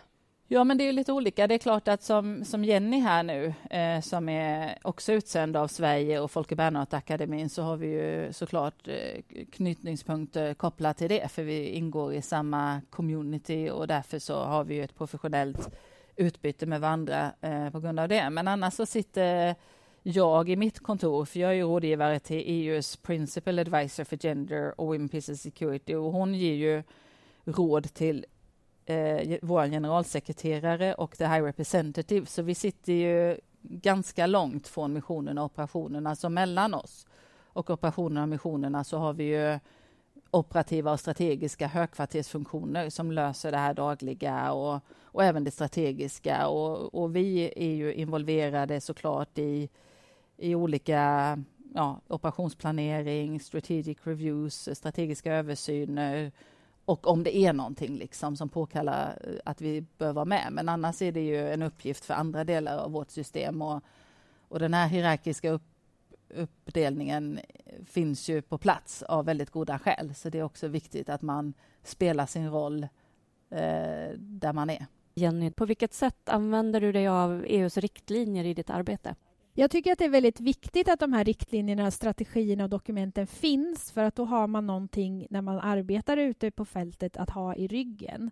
Ja, 0.49 0.65
men 0.65 0.79
det 0.79 0.89
är 0.89 0.93
lite 0.93 1.13
olika. 1.13 1.47
Det 1.47 1.55
är 1.55 1.59
klart 1.59 1.89
att 1.89 2.03
som, 2.03 2.45
som 2.45 2.65
Jenny 2.65 3.01
här 3.01 3.23
nu, 3.23 3.55
eh, 3.71 4.01
som 4.01 4.29
är 4.29 4.79
också 4.83 5.13
utsänd 5.13 5.57
av 5.57 5.69
Sverige 5.69 6.21
och 6.21 6.31
Folke 6.31 6.57
Bernadotteakademin, 6.57 7.51
så 7.51 7.63
har 7.63 7.77
vi 7.77 7.87
ju 7.87 8.33
såklart 8.33 8.89
eh, 8.89 9.23
knytningspunkter 9.53 10.55
kopplat 10.55 10.97
till 10.97 11.09
det, 11.09 11.31
för 11.31 11.43
vi 11.43 11.69
ingår 11.69 12.15
i 12.15 12.23
samma 12.23 12.81
community 12.91 13.71
och 13.71 13.87
därför 13.87 14.19
så 14.19 14.45
har 14.45 14.65
vi 14.65 14.75
ju 14.75 14.85
ett 14.85 14.97
professionellt 14.97 15.71
utbyte 16.17 16.67
med 16.67 16.81
varandra 16.81 17.33
eh, 17.41 17.71
på 17.71 17.81
grund 17.81 18.01
av 18.01 18.09
det. 18.09 18.31
Men 18.31 18.49
annars 18.49 18.75
så 18.75 18.87
sitter 18.87 19.55
jag 20.03 20.49
i 20.49 20.57
mitt 20.57 20.81
kontor, 20.81 21.25
för 21.25 21.41
jag 21.41 21.51
är 21.51 21.55
ju 21.55 21.63
rådgivare 21.63 22.19
till 22.19 22.43
EUs 22.47 22.97
Principal 22.97 23.59
Advisor 23.59 24.05
for 24.05 24.17
Gender 24.17 24.81
och 24.81 24.87
Women, 24.87 25.09
Peace 25.09 25.33
and 25.33 25.41
Security. 25.41 25.95
Och 25.95 26.13
hon 26.13 26.35
ger 26.35 26.55
ju 26.55 26.83
råd 27.45 27.95
till 27.95 28.27
eh, 28.87 29.39
vår 29.43 29.67
generalsekreterare 29.67 30.95
och 30.95 31.17
the 31.17 31.27
High 31.27 31.43
Representative, 31.43 32.27
så 32.27 32.43
vi 32.43 32.55
sitter 32.55 32.93
ju 32.93 33.41
ganska 33.63 34.27
långt 34.27 34.69
från 34.69 34.93
missionerna 34.93 35.43
och 35.43 35.47
operationerna, 35.47 36.11
alltså 36.11 36.29
mellan 36.29 36.75
oss 36.75 37.07
och 37.45 37.71
operationerna 37.71 38.23
och 38.23 38.29
missionerna 38.29 38.85
så 38.85 38.99
har 38.99 39.13
vi 39.13 39.25
ju 39.25 39.59
operativa 40.35 40.93
och 40.93 41.01
strategiska 41.01 41.67
högkvartersfunktioner 41.67 42.91
som 42.91 43.13
löser 43.13 43.53
det 43.53 43.59
här 43.59 43.75
dagliga 43.75 44.53
och, 44.53 44.81
och 45.03 45.25
även 45.25 45.45
det 45.45 45.51
strategiska. 45.51 46.49
Och, 46.49 46.95
och 46.95 47.17
vi 47.17 47.53
är 47.57 47.75
ju 47.75 47.95
involverade 47.95 48.81
såklart 48.81 49.39
i, 49.39 49.69
i 50.37 50.55
olika 50.55 51.39
ja, 51.75 52.01
operationsplanering, 52.09 53.41
strategic 53.41 53.99
reviews, 54.03 54.69
strategiska 54.73 55.35
översyner, 55.35 56.33
och 56.85 57.07
om 57.07 57.23
det 57.23 57.37
är 57.37 57.53
någonting 57.53 57.97
liksom 57.97 58.37
som 58.37 58.49
påkallar 58.49 59.19
eh, 59.25 59.35
att 59.45 59.61
vi 59.61 59.85
bör 59.99 60.13
vara 60.13 60.25
med. 60.25 60.49
Men 60.51 60.69
annars 60.69 61.03
är 61.03 61.13
det 61.13 61.21
ju 61.21 61.53
en 61.53 61.63
uppgift 61.63 62.05
för 62.05 62.15
andra 62.15 62.45
delar 62.45 62.79
av 62.79 62.93
vårt 62.93 63.11
system. 63.11 63.63
Och, 63.63 63.83
och 64.49 64.59
den 64.59 64.75
här 64.75 64.89
hierarkiska 64.89 65.51
upp, 65.51 65.63
uppdelningen 66.29 67.41
finns 67.87 68.29
ju 68.29 68.43
på 68.43 68.59
plats 68.59 69.03
av 69.03 69.25
väldigt 69.25 69.51
goda 69.51 69.79
skäl. 69.79 70.15
Så 70.15 70.31
det 70.31 70.39
är 70.39 70.43
också 70.43 70.69
viktigt 70.69 71.09
att 71.09 71.23
man 71.23 71.55
spelar 71.83 72.27
sin 72.27 72.51
roll 72.51 72.83
eh, 73.51 74.11
där 74.19 74.53
man 74.53 74.71
är. 74.71 74.87
Jenny, 75.15 75.51
på 75.51 75.67
vilket 75.67 75.95
sätt 75.95 76.29
använder 76.29 76.81
du 76.81 76.93
dig 76.93 77.09
av 77.09 77.45
EUs 77.47 77.77
riktlinjer 77.77 78.45
i 78.45 78.55
ditt 78.55 78.71
arbete? 78.71 79.15
Jag 79.57 79.71
tycker 79.71 79.93
att 79.93 79.99
det 79.99 80.05
är 80.05 80.09
väldigt 80.09 80.41
viktigt 80.41 80.89
att 80.89 81.01
de 81.01 81.13
här 81.13 81.25
riktlinjerna, 81.25 81.91
strategierna 81.91 82.65
och 82.65 82.71
dokumenten 82.71 83.27
finns 83.27 83.93
för 83.93 84.05
att 84.05 84.17
då 84.17 84.25
har 84.25 84.47
man 84.47 84.67
någonting 84.67 85.27
när 85.31 85.43
man 85.43 85.59
arbetar 85.59 86.17
ute 86.17 86.51
på 86.51 86.65
fältet 86.65 87.17
att 87.17 87.31
ha 87.31 87.55
i 87.55 87.67
ryggen. 87.67 88.31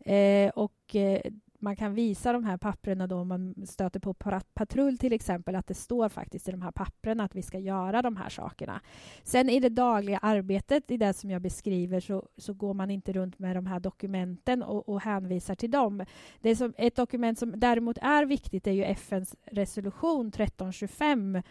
Eh, 0.00 0.50
och 0.50 0.96
eh, 0.96 1.20
man 1.64 1.76
kan 1.76 1.94
visa 1.94 2.32
de 2.32 2.44
här 2.44 2.56
papperna 2.56 3.06
då 3.06 3.16
om 3.16 3.28
man 3.28 3.54
stöter 3.66 4.00
på 4.00 4.14
patrull 4.54 4.98
till 4.98 5.12
exempel, 5.12 5.54
att 5.54 5.66
det 5.66 5.74
står 5.74 6.08
faktiskt 6.08 6.48
i 6.48 6.50
de 6.50 6.62
här 6.62 6.70
papperna 6.70 7.24
att 7.24 7.34
vi 7.34 7.42
ska 7.42 7.58
göra 7.58 8.02
de 8.02 8.16
här 8.16 8.28
sakerna. 8.28 8.80
Sen 9.22 9.50
i 9.50 9.60
det 9.60 9.68
dagliga 9.68 10.18
arbetet, 10.18 10.90
i 10.90 10.96
det 10.96 11.12
som 11.12 11.30
jag 11.30 11.42
beskriver, 11.42 12.00
så, 12.00 12.28
så 12.36 12.54
går 12.54 12.74
man 12.74 12.90
inte 12.90 13.12
runt 13.12 13.38
med 13.38 13.56
de 13.56 13.66
här 13.66 13.80
dokumenten 13.80 14.62
och, 14.62 14.88
och 14.88 15.00
hänvisar 15.00 15.54
till 15.54 15.70
dem. 15.70 16.04
Det 16.40 16.56
som, 16.56 16.74
ett 16.76 16.96
dokument 16.96 17.38
som 17.38 17.60
däremot 17.60 17.98
är 17.98 18.24
viktigt 18.24 18.66
är 18.66 18.72
ju 18.72 18.84
FNs 18.84 19.36
resolution 19.44 20.28
1325 20.28 21.42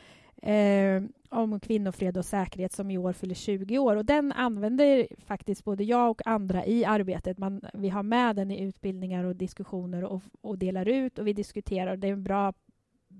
eh, 0.44 1.04
om 1.30 1.60
kvinnofred 1.60 2.18
och 2.18 2.26
säkerhet 2.26 2.74
som 2.74 2.92
i 2.92 2.98
år 2.98 3.14
fyller 3.14 3.36
20 3.36 3.78
år. 3.78 3.96
Och 3.96 4.06
den 4.06 4.32
använder 4.32 5.08
faktiskt 5.26 5.64
både 5.64 5.84
jag 5.84 6.10
och 6.10 6.28
andra 6.28 6.66
i 6.66 6.86
arbetet. 6.86 7.38
Man, 7.38 7.62
vi 7.74 7.90
har 7.90 8.04
med 8.04 8.36
den 8.36 8.52
i 8.52 8.64
utbildningar 8.64 9.24
och 9.24 9.36
diskussioner 9.36 10.04
och, 10.04 10.22
och 10.42 10.58
delar 10.58 10.88
ut 10.88 11.20
och 11.20 11.28
vi 11.28 11.34
diskuterar. 11.34 11.98
Det 11.98 12.08
är 12.08 12.14
en 12.14 12.24
bra 12.24 12.54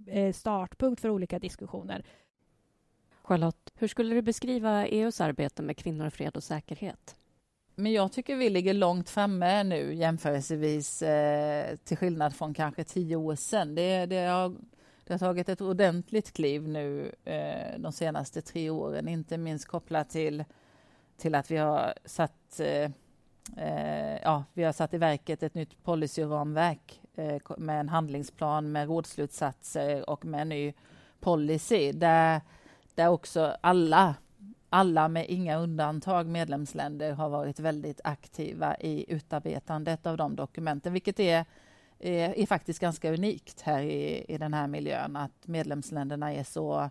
eh, 0.08 0.34
startpunkt 0.34 1.02
för 1.02 1.10
olika 1.10 1.40
diskussioner. 1.40 2.06
Charlotte, 3.22 3.72
hur 3.76 3.88
skulle 3.88 4.16
du 4.16 4.22
beskriva 4.22 4.88
EUs 4.88 5.22
arbete 5.22 5.62
med 5.62 5.78
kvinnor, 5.78 6.10
fred 6.10 6.38
och 6.38 6.44
säkerhet? 6.44 7.16
Men 7.76 7.92
jag 7.92 8.12
tycker 8.12 8.36
vi 8.36 8.50
ligger 8.50 8.74
långt 8.74 9.10
framme 9.10 9.64
nu 9.64 9.94
jämförelsevis 9.94 11.02
eh, 11.02 11.76
till 11.76 11.98
skillnad 11.98 12.36
från 12.36 12.54
kanske 12.54 12.84
tio 12.84 13.16
år 13.16 13.36
sedan. 13.36 13.76
Det, 13.76 14.06
det 14.06 14.26
har 14.26 14.56
det 15.06 15.14
har 15.14 15.20
tagit 15.20 15.50
ett 15.50 15.62
ordentligt 15.62 16.34
kliv 16.34 16.68
nu 16.68 17.12
eh, 17.26 17.80
de 17.80 17.92
senaste 17.92 18.42
tre 18.42 18.70
åren, 18.70 19.08
inte 19.08 19.38
minst 19.38 19.68
kopplat 19.68 20.10
till, 20.10 20.44
till 21.18 21.36
att 21.36 21.52
vi 21.52 21.58
har 21.58 21.94
satt 22.06 22.60
eh, 22.60 22.92
eh, 23.58 24.18
ja, 24.24 24.44
vi 24.54 24.64
har 24.64 24.74
satt 24.74 24.94
i 24.94 24.98
verket 24.98 25.44
ett 25.44 25.54
nytt 25.54 25.84
policyramverk 25.84 27.02
eh, 27.16 27.42
med 27.58 27.80
en 27.80 27.90
handlingsplan 27.90 28.72
med 28.72 28.88
rådslutsatser 28.88 30.10
och 30.10 30.26
med 30.26 30.42
en 30.42 30.50
ny 30.50 30.74
policy 31.20 31.92
där, 31.92 32.42
där 32.96 33.08
också 33.08 33.56
alla, 33.62 34.16
alla 34.70 35.08
med 35.08 35.26
inga 35.30 35.58
undantag 35.58 36.28
medlemsländer 36.28 37.12
har 37.12 37.30
varit 37.30 37.60
väldigt 37.60 38.02
aktiva 38.04 38.78
i 38.78 39.06
utarbetandet 39.14 40.06
av 40.06 40.18
de 40.18 40.36
dokumenten, 40.36 40.94
vilket 40.94 41.20
är 41.20 41.46
är, 42.04 42.40
är 42.40 42.46
faktiskt 42.46 42.80
ganska 42.80 43.14
unikt 43.14 43.62
här 43.62 43.82
i, 43.82 44.26
i 44.28 44.38
den 44.38 44.54
här 44.54 44.68
miljön, 44.68 45.16
att 45.16 45.48
medlemsländerna 45.48 46.34
är 46.34 46.44
så 46.44 46.90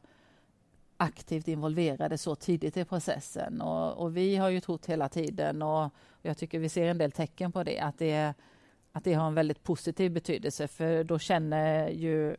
aktivt 0.97 1.49
involverade 1.49 2.19
så 2.19 2.35
tidigt 2.35 2.76
i 2.76 2.85
processen. 2.85 3.61
Och, 3.61 3.92
och, 3.92 4.16
vi 4.16 4.37
har 4.37 4.49
ju 4.49 4.61
trott 4.61 4.87
hela 4.87 5.09
tiden, 5.09 5.62
och 5.62 5.90
jag 6.23 6.37
tycker 6.37 6.59
vi 6.59 6.69
ser 6.69 6.87
en 6.87 6.99
del 6.99 7.12
tecken 7.12 7.52
på 7.52 7.62
det, 7.62 7.81
att 7.81 7.99
det, 7.99 8.35
att 8.92 9.04
det 9.04 9.14
har 9.14 9.26
en 9.26 9.35
väldigt 9.35 9.62
positiv 9.62 10.12
betydelse, 10.12 10.69
för 10.69 11.04
då 11.04 11.19
känner 11.19 11.88
ju 11.88 12.37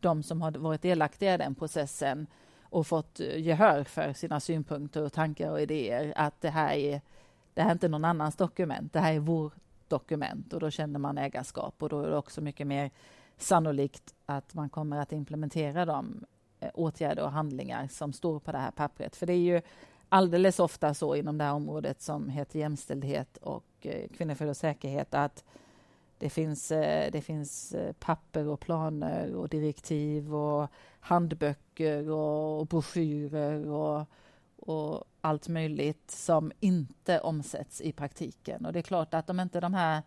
de 0.00 0.22
som 0.22 0.42
har 0.42 0.52
varit 0.52 0.82
delaktiga 0.82 1.34
i 1.34 1.38
den 1.38 1.54
processen 1.54 2.26
och 2.62 2.86
fått 2.86 3.20
gehör 3.36 3.84
för 3.84 4.12
sina 4.12 4.40
synpunkter 4.40 5.02
och 5.02 5.12
tankar 5.12 5.50
och 5.50 5.60
idéer, 5.60 6.12
att 6.16 6.40
det 6.40 6.50
här 6.50 6.74
är, 6.74 7.00
det 7.54 7.62
här 7.62 7.68
är 7.68 7.72
inte 7.72 7.88
någon 7.88 8.04
annans 8.04 8.36
dokument, 8.36 8.92
det 8.92 9.00
här 9.00 9.12
är 9.12 9.18
vår 9.18 9.52
dokument 9.88 10.52
och 10.52 10.60
då 10.60 10.70
känner 10.70 10.98
man 10.98 11.18
ägarskap 11.18 11.82
och 11.82 11.88
då 11.88 12.00
är 12.00 12.10
det 12.10 12.16
också 12.16 12.40
mycket 12.40 12.66
mer 12.66 12.90
sannolikt 13.38 14.14
att 14.26 14.54
man 14.54 14.68
kommer 14.68 14.98
att 14.98 15.12
implementera 15.12 15.84
de 15.84 16.24
eh, 16.60 16.70
åtgärder 16.74 17.22
och 17.22 17.30
handlingar 17.30 17.88
som 17.88 18.12
står 18.12 18.38
på 18.38 18.52
det 18.52 18.58
här 18.58 18.70
pappret. 18.70 19.16
För 19.16 19.26
det 19.26 19.32
är 19.32 19.38
ju 19.38 19.62
alldeles 20.08 20.58
ofta 20.58 20.94
så 20.94 21.14
inom 21.14 21.38
det 21.38 21.44
här 21.44 21.52
området 21.52 22.02
som 22.02 22.28
heter 22.28 22.58
jämställdhet 22.58 23.36
och 23.36 23.64
eh, 23.80 24.08
kvinnor 24.16 24.34
för 24.34 24.46
och 24.46 24.56
säkerhet 24.56 25.14
att 25.14 25.44
det 26.18 26.30
finns, 26.30 26.72
eh, 26.72 27.10
det 27.12 27.20
finns 27.20 27.74
papper 27.98 28.48
och 28.48 28.60
planer 28.60 29.34
och 29.34 29.48
direktiv 29.48 30.34
och 30.34 30.68
handböcker 31.00 32.10
och 32.10 32.66
broschyrer 32.66 33.66
och, 33.68 34.06
och 34.66 35.04
allt 35.20 35.48
möjligt 35.48 36.10
som 36.10 36.52
inte 36.60 37.20
omsätts 37.20 37.80
i 37.80 37.92
praktiken. 37.92 38.66
Och 38.66 38.72
det 38.72 38.78
är 38.78 38.82
klart 38.82 39.14
att 39.14 39.30
om 39.30 39.40
inte 39.40 39.60
de 39.60 39.74
här 39.74 40.02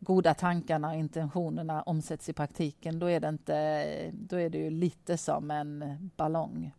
goda 0.00 0.34
tankarna 0.34 0.88
och 0.88 0.94
intentionerna 0.94 1.82
omsätts 1.82 2.28
i 2.28 2.32
praktiken, 2.32 2.98
då 2.98 3.06
är 3.06 3.20
det, 3.20 3.28
inte, 3.28 4.10
då 4.12 4.36
är 4.36 4.50
det 4.50 4.58
ju 4.58 4.70
lite 4.70 5.16
som 5.16 5.50
en 5.50 5.98
ballong. 6.16 6.72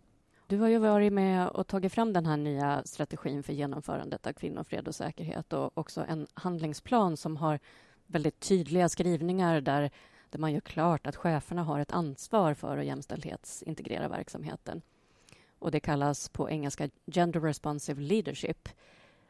Du 0.47 0.59
har 0.59 0.67
ju 0.67 0.77
varit 0.77 1.13
med 1.13 1.47
och 1.49 1.67
tagit 1.67 1.93
fram 1.93 2.13
den 2.13 2.25
här 2.25 2.37
nya 2.37 2.83
strategin 2.85 3.43
för 3.43 3.53
genomförandet 3.53 4.27
av 4.27 4.33
kvinnofred 4.33 4.87
och 4.87 4.95
säkerhet 4.95 5.53
och 5.53 5.77
också 5.77 6.05
en 6.07 6.27
handlingsplan 6.33 7.17
som 7.17 7.37
har 7.37 7.59
väldigt 8.07 8.39
tydliga 8.39 8.89
skrivningar 8.89 9.61
där, 9.61 9.91
där 10.29 10.39
man 10.39 10.53
gör 10.53 10.59
klart 10.59 11.07
att 11.07 11.15
cheferna 11.15 11.63
har 11.63 11.79
ett 11.79 11.91
ansvar 11.91 12.53
för 12.53 12.77
att 12.77 12.85
jämställdhetsintegrera 12.85 14.07
verksamheten 14.07 14.81
och 15.65 15.71
det 15.71 15.79
kallas 15.79 16.29
på 16.29 16.49
engelska 16.49 16.89
Gender 17.05 17.39
Responsive 17.39 18.01
Leadership. 18.01 18.69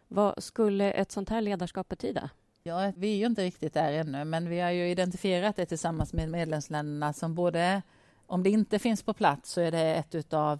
Vad 0.08 0.44
skulle 0.44 0.92
ett 0.92 1.12
sånt 1.12 1.30
här 1.30 1.42
ledarskap 1.42 1.90
betyda? 1.90 2.30
Ja, 2.64 2.92
vi 2.96 3.14
är 3.14 3.18
ju 3.18 3.26
inte 3.26 3.44
riktigt 3.44 3.74
där 3.74 3.92
ännu, 3.94 4.26
men 4.26 4.50
vi 4.50 4.60
har 4.60 4.70
ju 4.70 4.90
identifierat 4.90 5.56
det 5.56 5.66
tillsammans 5.66 6.14
med 6.14 6.30
medlemsländerna 6.30 7.14
som 7.14 7.36
både 7.36 7.82
om 8.26 8.44
det 8.44 8.50
inte 8.50 8.80
finns 8.80 9.04
på 9.04 9.14
plats 9.14 9.52
så 9.52 9.62
är 9.62 9.72
det 9.72 9.96
ett 9.96 10.34
av 10.34 10.60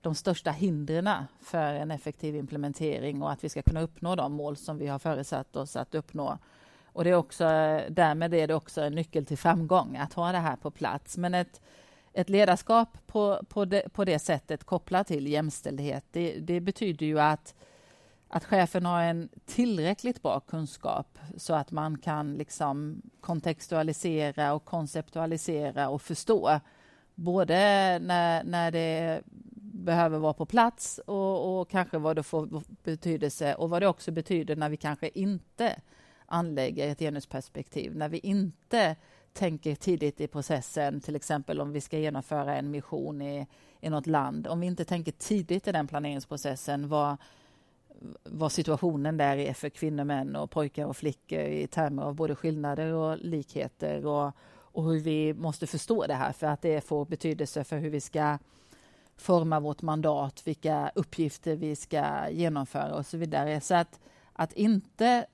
de 0.00 0.14
största 0.14 0.50
hindren 0.50 1.24
för 1.40 1.74
en 1.74 1.90
effektiv 1.90 2.36
implementering 2.36 3.22
och 3.22 3.32
att 3.32 3.44
vi 3.44 3.48
ska 3.48 3.62
kunna 3.62 3.80
uppnå 3.82 4.16
de 4.16 4.32
mål 4.32 4.56
som 4.56 4.78
vi 4.78 4.86
har 4.86 4.98
föresatt 4.98 5.56
oss 5.56 5.76
att 5.76 5.94
uppnå. 5.94 6.38
Och 6.84 7.04
det 7.04 7.10
är 7.10 7.14
också, 7.14 7.44
därmed 7.88 8.34
är 8.34 8.48
det 8.48 8.54
också 8.54 8.80
en 8.80 8.94
nyckel 8.94 9.26
till 9.26 9.38
framgång 9.38 9.96
att 9.96 10.12
ha 10.12 10.32
det 10.32 10.38
här 10.38 10.56
på 10.56 10.70
plats. 10.70 11.16
Men 11.16 11.34
ett, 11.34 11.60
ett 12.12 12.30
ledarskap 12.30 12.98
på, 13.06 13.40
på, 13.48 13.64
det, 13.64 13.92
på 13.92 14.04
det 14.04 14.18
sättet 14.18 14.64
kopplat 14.64 15.06
till 15.06 15.26
jämställdhet, 15.26 16.04
det, 16.10 16.38
det 16.40 16.60
betyder 16.60 17.06
ju 17.06 17.20
att 17.20 17.54
att 18.34 18.44
chefen 18.44 18.86
har 18.86 19.02
en 19.02 19.28
tillräckligt 19.46 20.22
bra 20.22 20.40
kunskap 20.40 21.18
så 21.36 21.54
att 21.54 21.70
man 21.70 21.98
kan 21.98 22.34
liksom 22.34 23.02
kontextualisera 23.20 24.54
och 24.54 24.64
konceptualisera 24.64 25.88
och 25.88 26.02
förstå. 26.02 26.60
Både 27.14 27.54
när, 27.98 28.44
när 28.44 28.70
det 28.70 29.22
behöver 29.62 30.18
vara 30.18 30.32
på 30.32 30.46
plats 30.46 31.00
och, 31.06 31.60
och, 31.60 31.70
kanske 31.70 31.98
vad 31.98 32.16
det 32.16 32.22
får 32.22 32.62
betydelse 32.82 33.54
och 33.54 33.70
vad 33.70 33.82
det 33.82 33.88
också 33.88 34.12
betyder 34.12 34.56
när 34.56 34.68
vi 34.68 34.76
kanske 34.76 35.08
inte 35.08 35.80
anlägger 36.26 36.88
ett 36.88 36.98
genusperspektiv, 36.98 37.96
när 37.96 38.08
vi 38.08 38.18
inte 38.18 38.96
tänker 39.32 39.74
tidigt 39.74 40.20
i 40.20 40.26
processen, 40.26 41.00
till 41.00 41.16
exempel 41.16 41.60
om 41.60 41.72
vi 41.72 41.80
ska 41.80 41.98
genomföra 41.98 42.56
en 42.56 42.70
mission 42.70 43.22
i, 43.22 43.46
i 43.80 43.90
något 43.90 44.06
land, 44.06 44.46
om 44.46 44.60
vi 44.60 44.66
inte 44.66 44.84
tänker 44.84 45.12
tidigt 45.12 45.68
i 45.68 45.72
den 45.72 45.86
planeringsprocessen 45.86 46.88
vad, 46.88 47.16
vad 48.24 48.52
situationen 48.52 49.16
där 49.16 49.36
är 49.36 49.54
för 49.54 49.68
kvinnor, 49.68 50.04
män 50.04 50.36
och 50.36 50.50
pojkar 50.50 50.86
och 50.86 50.96
flickor 50.96 51.40
i 51.40 51.66
termer 51.66 52.02
av 52.02 52.14
både 52.14 52.34
skillnader 52.34 52.92
och 52.92 53.18
likheter 53.18 54.06
och, 54.06 54.32
och 54.52 54.84
hur 54.84 55.00
vi 55.00 55.34
måste 55.34 55.66
förstå 55.66 56.06
det 56.06 56.14
här 56.14 56.32
för 56.32 56.46
att 56.46 56.62
det 56.62 56.80
får 56.80 57.04
betydelse 57.04 57.64
för 57.64 57.78
hur 57.78 57.90
vi 57.90 58.00
ska 58.00 58.38
forma 59.16 59.60
vårt 59.60 59.82
mandat, 59.82 60.46
vilka 60.46 60.90
uppgifter 60.94 61.56
vi 61.56 61.76
ska 61.76 62.30
genomföra 62.30 62.94
och 62.94 63.06
så 63.06 63.16
vidare. 63.16 63.60
Så 63.60 63.74
att, 63.74 64.00
att 64.32 64.52
inte 64.52 65.26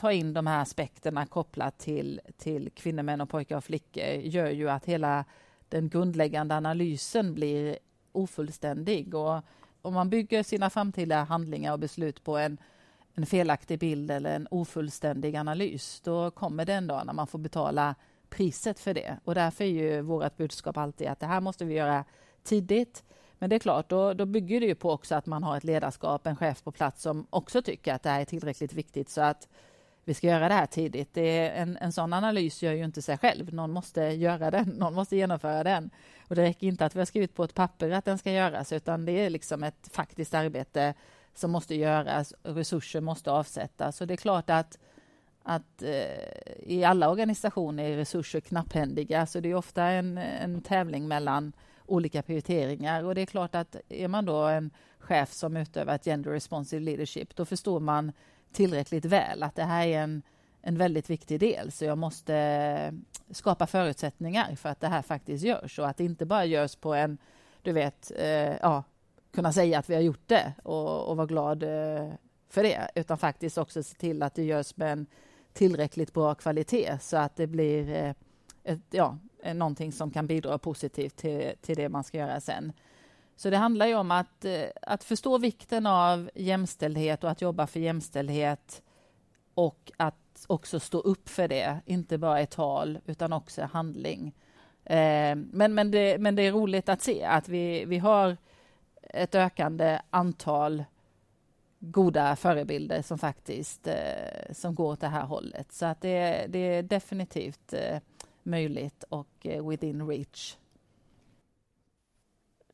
ta 0.00 0.12
in 0.12 0.34
de 0.34 0.46
här 0.46 0.62
aspekterna 0.62 1.26
kopplat 1.26 1.78
till, 1.78 2.20
till 2.36 2.70
kvinnor, 2.70 3.02
män 3.02 3.20
och 3.20 3.28
pojkar 3.28 3.56
och 3.56 3.64
flickor 3.64 4.04
gör 4.04 4.50
ju 4.50 4.70
att 4.70 4.84
hela 4.84 5.24
den 5.68 5.88
grundläggande 5.88 6.54
analysen 6.54 7.34
blir 7.34 7.78
ofullständig. 8.12 9.14
Och 9.14 9.42
om 9.82 9.94
man 9.94 10.10
bygger 10.10 10.42
sina 10.42 10.70
framtida 10.70 11.24
handlingar 11.24 11.72
och 11.72 11.78
beslut 11.78 12.24
på 12.24 12.36
en, 12.36 12.58
en 13.14 13.26
felaktig 13.26 13.78
bild 13.78 14.10
eller 14.10 14.36
en 14.36 14.48
ofullständig 14.50 15.36
analys, 15.36 16.00
då 16.04 16.30
kommer 16.30 16.64
det 16.64 16.74
en 16.74 16.86
dag 16.86 17.06
när 17.06 17.12
man 17.12 17.26
får 17.26 17.38
betala 17.38 17.94
priset 18.30 18.80
för 18.80 18.94
det. 18.94 19.18
Och 19.24 19.34
därför 19.34 19.64
är 19.64 19.68
ju 19.68 20.00
vårt 20.00 20.36
budskap 20.36 20.76
alltid 20.76 21.08
att 21.08 21.20
det 21.20 21.26
här 21.26 21.40
måste 21.40 21.64
vi 21.64 21.74
göra 21.74 22.04
tidigt. 22.42 23.04
Men 23.38 23.50
det 23.50 23.56
är 23.56 23.60
klart, 23.60 23.88
då, 23.88 24.14
då 24.14 24.26
bygger 24.26 24.60
det 24.60 24.66
ju 24.66 24.74
på 24.74 24.90
också 24.90 25.14
att 25.14 25.26
man 25.26 25.42
har 25.42 25.56
ett 25.56 25.64
ledarskap, 25.64 26.26
en 26.26 26.36
chef 26.36 26.64
på 26.64 26.72
plats 26.72 27.02
som 27.02 27.26
också 27.30 27.62
tycker 27.62 27.94
att 27.94 28.02
det 28.02 28.10
här 28.10 28.20
är 28.20 28.24
tillräckligt 28.24 28.72
viktigt 28.72 29.08
så 29.08 29.20
att 29.20 29.48
vi 30.10 30.14
ska 30.14 30.26
göra 30.26 30.48
det 30.48 30.54
här 30.54 30.66
tidigt. 30.66 31.14
Det 31.14 31.38
är 31.38 31.62
en, 31.62 31.76
en 31.76 31.92
sån 31.92 32.12
analys 32.12 32.62
gör 32.62 32.72
ju 32.72 32.84
inte 32.84 33.02
sig 33.02 33.18
själv. 33.18 33.54
Någon 33.54 33.70
måste 33.70 34.00
göra 34.00 34.50
den, 34.50 34.68
någon 34.78 34.94
måste 34.94 35.16
genomföra 35.16 35.64
den. 35.64 35.90
Och 36.28 36.34
det 36.34 36.42
räcker 36.42 36.66
inte 36.66 36.84
att 36.84 36.94
vi 36.94 36.98
har 36.98 37.06
skrivit 37.06 37.34
på 37.34 37.44
ett 37.44 37.54
papper 37.54 37.90
att 37.90 38.04
den 38.04 38.18
ska 38.18 38.32
göras, 38.32 38.72
utan 38.72 39.04
det 39.04 39.12
är 39.12 39.30
liksom 39.30 39.62
ett 39.62 39.88
faktiskt 39.92 40.34
arbete 40.34 40.94
som 41.34 41.50
måste 41.50 41.74
göras. 41.74 42.34
Resurser 42.42 43.00
måste 43.00 43.32
avsättas. 43.32 44.00
Och 44.00 44.06
det 44.06 44.14
är 44.14 44.16
klart 44.16 44.50
att, 44.50 44.78
att 45.42 45.82
eh, 45.82 46.66
i 46.66 46.84
alla 46.84 47.10
organisationer 47.10 47.84
är 47.84 47.96
resurser 47.96 48.40
knapphändiga, 48.40 49.26
så 49.26 49.40
det 49.40 49.50
är 49.50 49.54
ofta 49.54 49.84
en, 49.84 50.18
en 50.18 50.60
tävling 50.60 51.08
mellan 51.08 51.52
olika 51.86 52.22
prioriteringar. 52.22 53.04
Och 53.04 53.14
det 53.14 53.20
är 53.20 53.26
klart 53.26 53.54
att 53.54 53.76
är 53.88 54.08
man 54.08 54.24
då 54.24 54.42
en 54.42 54.70
chef 54.98 55.32
som 55.32 55.56
utövar 55.56 55.94
ett 55.94 56.04
gender 56.04 56.30
responsive 56.30 56.84
leadership, 56.84 57.36
då 57.36 57.44
förstår 57.44 57.80
man 57.80 58.12
tillräckligt 58.52 59.04
väl 59.04 59.42
att 59.42 59.54
det 59.54 59.64
här 59.64 59.86
är 59.86 60.02
en, 60.02 60.22
en 60.62 60.78
väldigt 60.78 61.10
viktig 61.10 61.40
del. 61.40 61.72
Så 61.72 61.84
jag 61.84 61.98
måste 61.98 62.34
eh, 62.34 62.92
skapa 63.34 63.66
förutsättningar 63.66 64.54
för 64.54 64.68
att 64.68 64.80
det 64.80 64.88
här 64.88 65.02
faktiskt 65.02 65.44
görs 65.44 65.78
och 65.78 65.88
att 65.88 65.96
det 65.96 66.04
inte 66.04 66.26
bara 66.26 66.44
görs 66.44 66.76
på 66.76 66.94
en, 66.94 67.18
du 67.62 67.72
vet, 67.72 68.12
eh, 68.16 68.56
ja, 68.56 68.84
kunna 69.32 69.52
säga 69.52 69.78
att 69.78 69.90
vi 69.90 69.94
har 69.94 70.02
gjort 70.02 70.28
det 70.28 70.52
och, 70.62 71.08
och 71.08 71.16
vara 71.16 71.26
glad 71.26 71.62
eh, 71.62 72.12
för 72.48 72.62
det, 72.62 72.90
utan 72.94 73.18
faktiskt 73.18 73.58
också 73.58 73.82
se 73.82 73.94
till 73.94 74.22
att 74.22 74.34
det 74.34 74.44
görs 74.44 74.76
med 74.76 74.92
en 74.92 75.06
tillräckligt 75.52 76.12
bra 76.12 76.34
kvalitet 76.34 76.98
så 77.00 77.16
att 77.16 77.36
det 77.36 77.46
blir 77.46 77.92
eh, 77.92 78.14
ett, 78.64 78.80
ja, 78.90 79.18
eh, 79.42 79.54
någonting 79.54 79.92
som 79.92 80.10
kan 80.10 80.26
bidra 80.26 80.58
positivt 80.58 81.16
till, 81.16 81.52
till 81.60 81.76
det 81.76 81.88
man 81.88 82.04
ska 82.04 82.18
göra 82.18 82.40
sen. 82.40 82.72
Så 83.40 83.50
det 83.50 83.56
handlar 83.56 83.86
ju 83.86 83.94
om 83.94 84.10
att, 84.10 84.44
eh, 84.44 84.64
att 84.82 85.04
förstå 85.04 85.38
vikten 85.38 85.86
av 85.86 86.30
jämställdhet 86.34 87.24
och 87.24 87.30
att 87.30 87.42
jobba 87.42 87.66
för 87.66 87.80
jämställdhet 87.80 88.82
och 89.54 89.92
att 89.96 90.44
också 90.46 90.80
stå 90.80 90.98
upp 90.98 91.28
för 91.28 91.48
det, 91.48 91.80
inte 91.86 92.18
bara 92.18 92.42
i 92.42 92.46
tal 92.46 92.98
utan 93.06 93.32
också 93.32 93.62
handling. 93.62 94.34
Eh, 94.84 95.36
men, 95.36 95.74
men, 95.74 95.90
det, 95.90 96.18
men 96.18 96.34
det 96.34 96.42
är 96.42 96.52
roligt 96.52 96.88
att 96.88 97.02
se 97.02 97.24
att 97.24 97.48
vi, 97.48 97.84
vi 97.84 97.98
har 97.98 98.36
ett 99.02 99.34
ökande 99.34 100.00
antal 100.10 100.84
goda 101.78 102.36
förebilder 102.36 103.02
som 103.02 103.18
faktiskt 103.18 103.86
eh, 103.86 104.52
som 104.52 104.74
går 104.74 104.92
åt 104.92 105.00
det 105.00 105.08
här 105.08 105.26
hållet. 105.26 105.72
Så 105.72 105.86
att 105.86 106.00
det, 106.00 106.46
det 106.48 106.58
är 106.58 106.82
definitivt 106.82 107.74
möjligt 108.42 109.04
och 109.08 109.46
within 109.70 110.08
reach. 110.08 110.56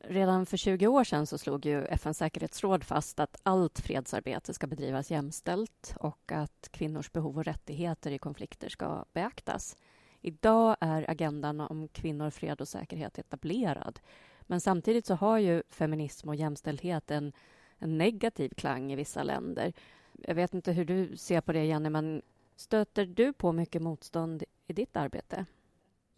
Redan 0.09 0.47
för 0.47 0.57
20 0.57 0.87
år 0.87 1.05
sedan 1.05 1.27
så 1.27 1.39
slog 1.39 1.67
ju 1.67 1.85
FNs 1.85 2.19
säkerhetsråd 2.19 2.85
fast 2.85 3.21
att 3.21 3.37
allt 3.43 3.79
fredsarbete 3.79 4.55
ska 4.55 4.67
bedrivas 4.67 5.11
jämställt 5.11 5.95
och 6.01 6.33
att 6.33 6.69
kvinnors 6.71 7.13
behov 7.13 7.37
och 7.39 7.45
rättigheter 7.45 8.11
i 8.11 8.19
konflikter 8.19 8.69
ska 8.69 9.05
beaktas. 9.13 9.77
Idag 10.21 10.77
är 10.81 11.11
agendan 11.11 11.61
om 11.61 11.89
kvinnor, 11.89 12.31
fred 12.31 12.61
och 12.61 12.69
säkerhet 12.69 13.19
etablerad. 13.19 14.01
Men 14.41 14.61
samtidigt 14.61 15.07
så 15.07 15.15
har 15.15 15.39
ju 15.39 15.63
feminism 15.71 16.29
och 16.29 16.37
jämställdhet 16.37 17.11
en, 17.11 17.33
en 17.79 17.99
negativ 17.99 18.49
klang 18.57 18.93
i 18.93 18.97
vissa 18.97 19.23
länder. 19.23 19.73
Jag 20.13 20.35
vet 20.35 20.55
inte 20.55 20.73
hur 20.73 20.85
du 20.85 21.17
ser 21.17 21.41
på 21.41 21.53
det, 21.53 21.65
Jenny, 21.65 21.91
men 21.91 22.23
stöter 22.57 23.07
du 23.07 23.33
på 23.33 23.53
mycket 23.53 23.83
motstånd 23.83 24.45
i 24.67 24.73
ditt 24.73 24.97
arbete? 24.97 25.47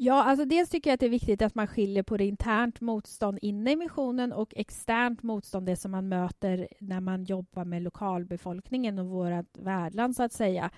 Ja, 0.00 0.24
alltså 0.24 0.44
dels 0.44 0.70
tycker 0.70 0.90
jag 0.90 0.94
att 0.94 1.00
det 1.00 1.06
är 1.06 1.10
viktigt 1.10 1.42
att 1.42 1.54
man 1.54 1.66
skiljer 1.66 2.02
på 2.02 2.16
det 2.16 2.24
internt 2.24 2.80
motstånd 2.80 3.38
inne 3.42 3.72
i 3.72 3.76
missionen 3.76 4.32
och 4.32 4.52
externt 4.56 5.22
motstånd, 5.22 5.66
det 5.66 5.76
som 5.76 5.90
man 5.90 6.08
möter 6.08 6.68
när 6.80 7.00
man 7.00 7.24
jobbar 7.24 7.64
med 7.64 7.82
lokalbefolkningen 7.82 8.98
och 8.98 9.06
vårt 9.06 9.58
värdland, 9.58 10.16
så 10.16 10.22
att 10.22 10.32
säga. 10.32 10.70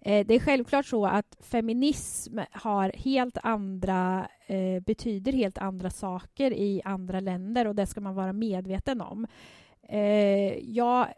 Eh, 0.00 0.26
det 0.26 0.34
är 0.34 0.38
självklart 0.40 0.86
så 0.86 1.06
att 1.06 1.36
feminism 1.40 2.38
har 2.50 2.92
helt 2.94 3.38
andra, 3.42 4.28
eh, 4.46 4.80
betyder 4.80 5.32
helt 5.32 5.58
andra 5.58 5.90
saker 5.90 6.52
i 6.52 6.82
andra 6.84 7.20
länder 7.20 7.66
och 7.66 7.74
det 7.74 7.86
ska 7.86 8.00
man 8.00 8.14
vara 8.14 8.32
medveten 8.32 9.00
om. 9.00 9.26
Eh, 9.88 10.58
ja, 10.58 11.08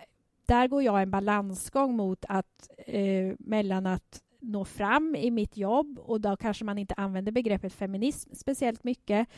där 0.46 0.68
går 0.68 0.82
jag 0.82 1.02
en 1.02 1.10
balansgång 1.10 1.96
mot 1.96 2.24
att 2.28 2.70
eh, 2.86 3.34
mellan 3.38 3.86
att 3.86 4.23
nå 4.44 4.64
fram 4.64 5.16
i 5.16 5.30
mitt 5.30 5.56
jobb 5.56 5.98
och 5.98 6.20
då 6.20 6.36
kanske 6.36 6.64
man 6.64 6.78
inte 6.78 6.94
använder 6.94 7.32
begreppet 7.32 7.72
feminism 7.72 8.34
speciellt 8.34 8.84
mycket. 8.84 9.28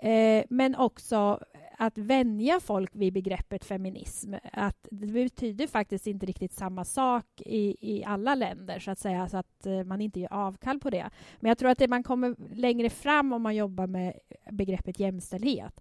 Eh, 0.00 0.44
men 0.48 0.74
också 0.74 1.40
att 1.78 1.98
vänja 1.98 2.60
folk 2.60 2.90
vid 2.92 3.12
begreppet 3.12 3.64
feminism. 3.64 4.34
Att 4.52 4.88
det 4.90 5.06
betyder 5.06 5.66
faktiskt 5.66 6.06
inte 6.06 6.26
riktigt 6.26 6.52
samma 6.52 6.84
sak 6.84 7.26
i, 7.36 7.76
i 7.96 8.04
alla 8.04 8.34
länder, 8.34 8.78
så 8.78 8.90
att 8.90 8.98
säga, 8.98 9.28
så 9.28 9.36
att 9.36 9.66
eh, 9.66 9.84
man 9.84 10.00
inte 10.00 10.20
gör 10.20 10.32
avkall 10.32 10.80
på 10.80 10.90
det. 10.90 11.10
Men 11.40 11.48
jag 11.48 11.58
tror 11.58 11.70
att 11.70 11.78
det, 11.78 11.88
man 11.88 12.02
kommer 12.02 12.34
längre 12.54 12.90
fram 12.90 13.32
om 13.32 13.42
man 13.42 13.56
jobbar 13.56 13.86
med 13.86 14.18
begreppet 14.50 15.00
jämställdhet 15.00 15.80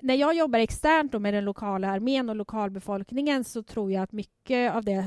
när 0.00 0.14
jag 0.14 0.34
jobbar 0.34 0.58
externt 0.58 1.20
med 1.20 1.34
den 1.34 1.44
lokala 1.44 1.88
armén 1.88 2.28
och 2.28 2.36
lokalbefolkningen 2.36 3.44
så 3.44 3.62
tror 3.62 3.92
jag 3.92 4.02
att 4.02 4.12
mycket 4.12 4.74
av 4.74 4.84
det 4.84 4.92
eh, 4.92 5.04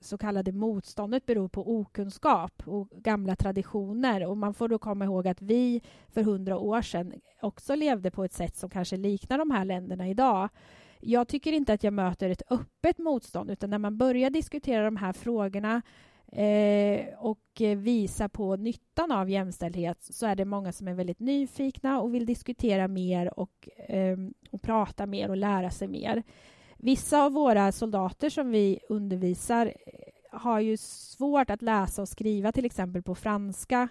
så 0.00 0.18
kallade 0.18 0.52
motståndet 0.52 1.26
beror 1.26 1.48
på 1.48 1.80
okunskap 1.80 2.62
och 2.66 2.88
gamla 2.90 3.36
traditioner. 3.36 4.26
Och 4.26 4.36
man 4.36 4.54
får 4.54 4.68
då 4.68 4.78
komma 4.78 5.04
ihåg 5.04 5.28
att 5.28 5.42
vi 5.42 5.82
för 6.08 6.22
hundra 6.22 6.58
år 6.58 6.82
sedan 6.82 7.12
också 7.42 7.74
levde 7.74 8.10
på 8.10 8.24
ett 8.24 8.32
sätt 8.32 8.56
som 8.56 8.70
kanske 8.70 8.96
liknar 8.96 9.38
de 9.38 9.50
här 9.50 9.64
länderna 9.64 10.08
idag. 10.08 10.48
Jag 11.00 11.28
tycker 11.28 11.52
inte 11.52 11.72
att 11.72 11.84
jag 11.84 11.92
möter 11.92 12.30
ett 12.30 12.42
öppet 12.50 12.98
motstånd 12.98 13.50
utan 13.50 13.70
när 13.70 13.78
man 13.78 13.98
börjar 13.98 14.30
diskutera 14.30 14.84
de 14.84 14.96
här 14.96 15.12
frågorna 15.12 15.82
eh, 16.34 17.06
och 17.18 17.60
eh, 17.60 17.78
visa 17.78 18.28
på 18.28 18.56
nyttan 18.56 19.12
av 19.12 19.30
jämställdhet 19.30 19.98
så 20.00 20.26
är 20.26 20.34
det 20.34 20.44
många 20.44 20.72
som 20.72 20.88
är 20.88 20.94
väldigt 20.94 21.20
nyfikna 21.20 22.00
och 22.00 22.14
vill 22.14 22.26
diskutera 22.26 22.88
mer 22.88 23.38
och, 23.38 23.68
eh, 23.88 24.16
och 24.50 24.62
prata 24.62 25.06
mer 25.06 25.30
och 25.30 25.36
lära 25.36 25.70
sig 25.70 25.88
mer. 25.88 26.22
Vissa 26.76 27.22
av 27.22 27.32
våra 27.32 27.72
soldater 27.72 28.30
som 28.30 28.50
vi 28.50 28.80
undervisar 28.88 29.66
eh, 29.66 30.38
har 30.38 30.60
ju 30.60 30.76
svårt 30.76 31.50
att 31.50 31.62
läsa 31.62 32.02
och 32.02 32.08
skriva 32.08 32.52
till 32.52 32.64
exempel 32.64 33.02
på 33.02 33.14
franska 33.14 33.88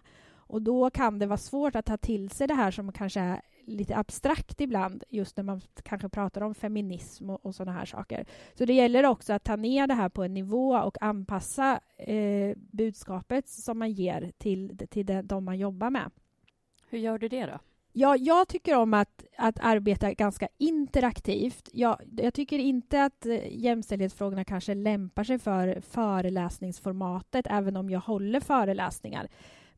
och 0.54 0.62
då 0.62 0.90
kan 0.90 1.20
det 1.20 1.26
vara 1.26 1.38
svårt 1.38 1.76
att 1.76 1.86
ta 1.86 1.98
till 1.98 2.30
sig 2.30 2.48
det 2.48 2.54
här 2.54 2.72
som 2.72 2.92
kanske 2.92 3.20
är 3.20 3.42
lite 3.66 3.98
abstrakt 3.98 4.62
ibland, 4.62 5.04
just 5.10 5.38
när 5.38 5.44
man 5.44 5.62
kanske 5.84 6.10
pratar 6.10 6.42
om 6.42 6.56
feminism 6.56 7.30
och, 7.30 7.46
och 7.46 7.56
sådana 7.56 7.78
här 7.78 7.86
saker. 7.86 8.26
Så 8.54 8.66
det 8.66 8.74
gäller 8.74 9.06
också 9.06 9.34
att 9.34 9.44
ta 9.44 9.56
ner 9.56 9.88
det 9.88 9.94
här 9.94 10.10
på 10.10 10.24
en 10.24 10.34
nivå 10.34 10.76
och 10.76 10.98
anpassa 11.02 11.80
eh, 11.98 12.58
budskapet 12.58 13.50
som 13.50 13.80
man 13.80 13.92
ger 13.92 14.32
till, 14.38 14.78
till 14.90 15.06
de, 15.06 15.22
de 15.22 15.46
man 15.46 15.58
jobbar 15.58 15.90
med. 15.90 16.12
Hur 16.90 17.00
gör 17.00 17.18
du 17.18 17.28
det 17.28 17.46
då? 17.46 17.60
Ja, 17.92 18.16
jag 18.16 18.48
tycker 18.48 18.76
om 18.76 18.94
att, 18.94 19.24
att 19.38 19.60
arbeta 19.60 20.14
ganska 20.14 20.48
interaktivt. 20.58 21.70
Jag, 21.72 21.98
jag 22.18 22.34
tycker 22.34 22.60
inte 22.60 23.04
att 23.04 23.26
eh, 23.26 23.58
jämställdhetsfrågorna 23.58 24.44
kanske 24.44 24.74
lämpar 24.74 25.24
sig 25.24 25.40
för 25.40 25.82
föreläsningsformatet, 25.82 27.48
även 27.50 27.78
om 27.78 27.90
jag 27.90 28.00
håller 28.00 28.40
föreläsningar. 28.40 29.30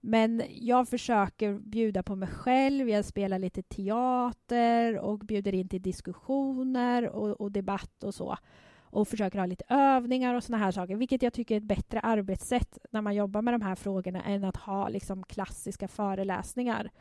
Men 0.08 0.44
jag 0.50 0.90
försöker 0.90 1.54
bjuda 1.54 2.04
på 2.04 2.16
mig 2.16 2.30
själv. 2.30 2.90
Jag 2.90 3.06
spelar 3.06 3.40
lite 3.40 3.62
teater 3.64 4.98
och 5.00 5.20
bjuder 5.20 5.54
in 5.54 5.70
till 5.70 5.82
diskussioner 5.82 7.10
och, 7.10 7.42
och 7.42 7.52
debatt 7.52 8.04
och 8.04 8.14
så. 8.14 8.38
Och 8.80 9.08
försöker 9.08 9.40
ha 9.40 9.46
lite 9.46 9.64
övningar 9.70 10.36
och 10.36 10.44
såna 10.44 10.58
här 10.58 10.72
saker, 10.72 10.96
vilket 10.96 11.22
jag 11.22 11.34
tycker 11.34 11.56
är 11.56 11.58
ett 11.58 11.64
bättre 11.64 12.00
arbetssätt 12.00 12.78
när 12.92 13.02
man 13.02 13.16
jobbar 13.16 13.42
med 13.42 13.54
de 13.54 13.62
här 13.62 13.76
frågorna 13.76 14.24
än 14.24 14.44
att 14.44 14.58
ha 14.58 14.90
liksom 14.90 15.24
klassiska 15.24 15.88
föreläsningar. 15.88 16.92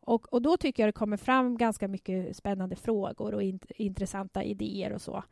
Och, 0.00 0.32
och 0.32 0.42
då 0.42 0.56
tycker 0.56 0.82
jag 0.82 0.88
det 0.88 0.98
kommer 0.98 1.16
fram 1.16 1.56
ganska 1.56 1.88
mycket 1.88 2.36
spännande 2.36 2.76
frågor 2.76 3.34
och 3.34 3.42
int 3.42 3.70
intressanta 3.76 4.42
idéer 4.44 4.92
och 4.92 5.02
så. 5.02 5.24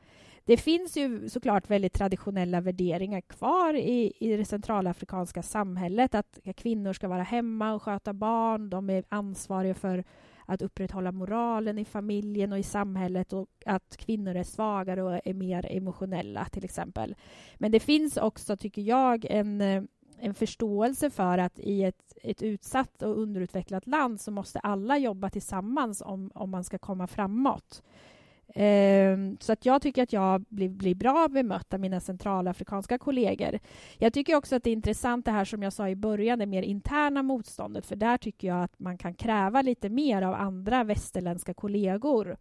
Det 0.45 0.57
finns 0.57 0.97
ju 0.97 1.29
såklart 1.29 1.71
väldigt 1.71 1.93
traditionella 1.93 2.61
värderingar 2.61 3.21
kvar 3.21 3.75
i, 3.75 4.13
i 4.21 4.37
det 4.37 4.45
centralafrikanska 4.45 5.43
samhället. 5.43 6.15
Att 6.15 6.39
kvinnor 6.57 6.93
ska 6.93 7.09
vara 7.09 7.23
hemma 7.23 7.73
och 7.73 7.83
sköta 7.83 8.13
barn. 8.13 8.71
De 8.71 8.91
är 8.91 9.05
ansvariga 9.09 9.75
för 9.75 10.05
att 10.47 10.63
upprätthålla 10.63 11.13
moralen 11.13 11.79
i 11.79 11.85
familjen 11.85 12.53
och 12.53 12.59
i 12.59 12.63
samhället 12.63 13.33
och 13.33 13.49
att 13.67 13.97
kvinnor 13.97 14.37
är 14.37 14.45
svagare 14.45 15.03
och 15.03 15.21
är 15.25 15.35
mer 15.35 15.67
emotionella, 15.71 16.45
till 16.45 16.65
exempel. 16.65 17.15
Men 17.59 17.73
det 17.73 17.81
finns 17.81 18.17
också, 18.17 18.57
tycker 18.57 18.83
jag, 18.83 19.25
en, 19.25 19.61
eh, 19.61 19.83
en 20.19 20.35
förståelse 20.35 21.11
för 21.11 21.39
att 21.39 21.59
i 21.59 21.85
ett, 21.85 22.19
ett 22.23 22.43
utsatt 22.43 23.03
och 23.03 23.19
underutvecklat 23.19 23.87
land 23.87 24.21
så 24.21 24.31
måste 24.31 24.59
alla 24.59 24.99
jobba 24.99 25.31
tillsammans 25.31 26.03
om, 26.07 26.31
om 26.35 26.51
man 26.51 26.65
ska 26.65 26.79
komma 26.79 27.07
framåt. 27.07 27.83
Ehm, 28.55 29.37
så 29.41 29.53
att 29.53 29.67
jag 29.67 29.83
tycker 29.83 30.03
att 30.03 30.13
jag 30.13 30.45
blir, 30.49 30.69
blir 30.69 30.95
bra 30.95 31.29
bemött 31.29 31.75
av 31.75 31.81
mina 31.81 32.01
centralafrikanska 32.01 32.99
kollegor. 32.99 33.59
Jag 33.99 34.13
tycker 34.13 34.35
också 34.37 34.57
att 34.57 34.65
det 34.65 34.71
är 34.71 34.73
intressant 34.73 35.25
det 35.25 35.31
här 35.31 35.45
som 35.45 35.63
jag 35.63 35.73
sa 35.73 35.89
i 35.89 35.97
början, 35.97 36.39
det 36.39 36.47
mer 36.47 36.63
interna 36.63 37.23
motståndet, 37.23 37.87
för 37.87 37.97
där 37.97 38.19
tycker 38.19 38.49
jag 38.49 38.63
att 38.63 38.79
man 38.79 38.99
kan 38.99 39.15
kräva 39.15 39.63
lite 39.63 39.89
mer 39.89 40.23
av 40.23 40.35
andra 40.35 40.85
västerländska 40.85 41.55
kollegor. 41.55 42.37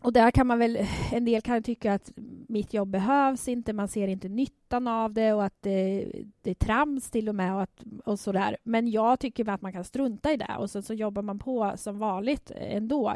Och 0.00 0.12
där 0.12 0.30
kan 0.30 0.46
man 0.46 0.58
väl, 0.58 0.78
en 1.12 1.24
del 1.24 1.42
kan 1.42 1.62
tycka 1.62 1.92
att 1.92 2.12
mitt 2.48 2.74
jobb 2.74 2.88
behövs 2.88 3.48
inte, 3.48 3.72
man 3.72 3.88
ser 3.88 4.08
inte 4.08 4.28
nyttan 4.28 4.88
av 4.88 5.12
det 5.14 5.32
och 5.32 5.44
att 5.44 5.66
eh, 5.66 5.70
det, 5.72 6.24
det 6.42 6.50
är 6.50 6.54
trams 6.54 7.10
till 7.10 7.28
och 7.28 7.34
med 7.34 7.54
och, 7.54 7.62
att, 7.62 7.84
och 8.04 8.20
sådär. 8.20 8.56
Men 8.62 8.90
jag 8.90 9.20
tycker 9.20 9.48
att 9.48 9.62
man 9.62 9.72
kan 9.72 9.84
strunta 9.84 10.32
i 10.32 10.36
det 10.36 10.56
och 10.58 10.70
sen 10.70 10.82
så 10.82 10.94
jobbar 10.94 11.22
man 11.22 11.38
på 11.38 11.72
som 11.76 11.98
vanligt 11.98 12.50
eh, 12.50 12.76
ändå. 12.76 13.14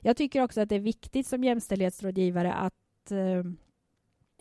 Jag 0.00 0.16
tycker 0.16 0.42
också 0.42 0.60
att 0.60 0.68
det 0.68 0.74
är 0.74 0.80
viktigt 0.80 1.26
som 1.26 1.44
jämställdhetsrådgivare 1.44 2.52
att 2.52 3.10
eh, 3.10 3.42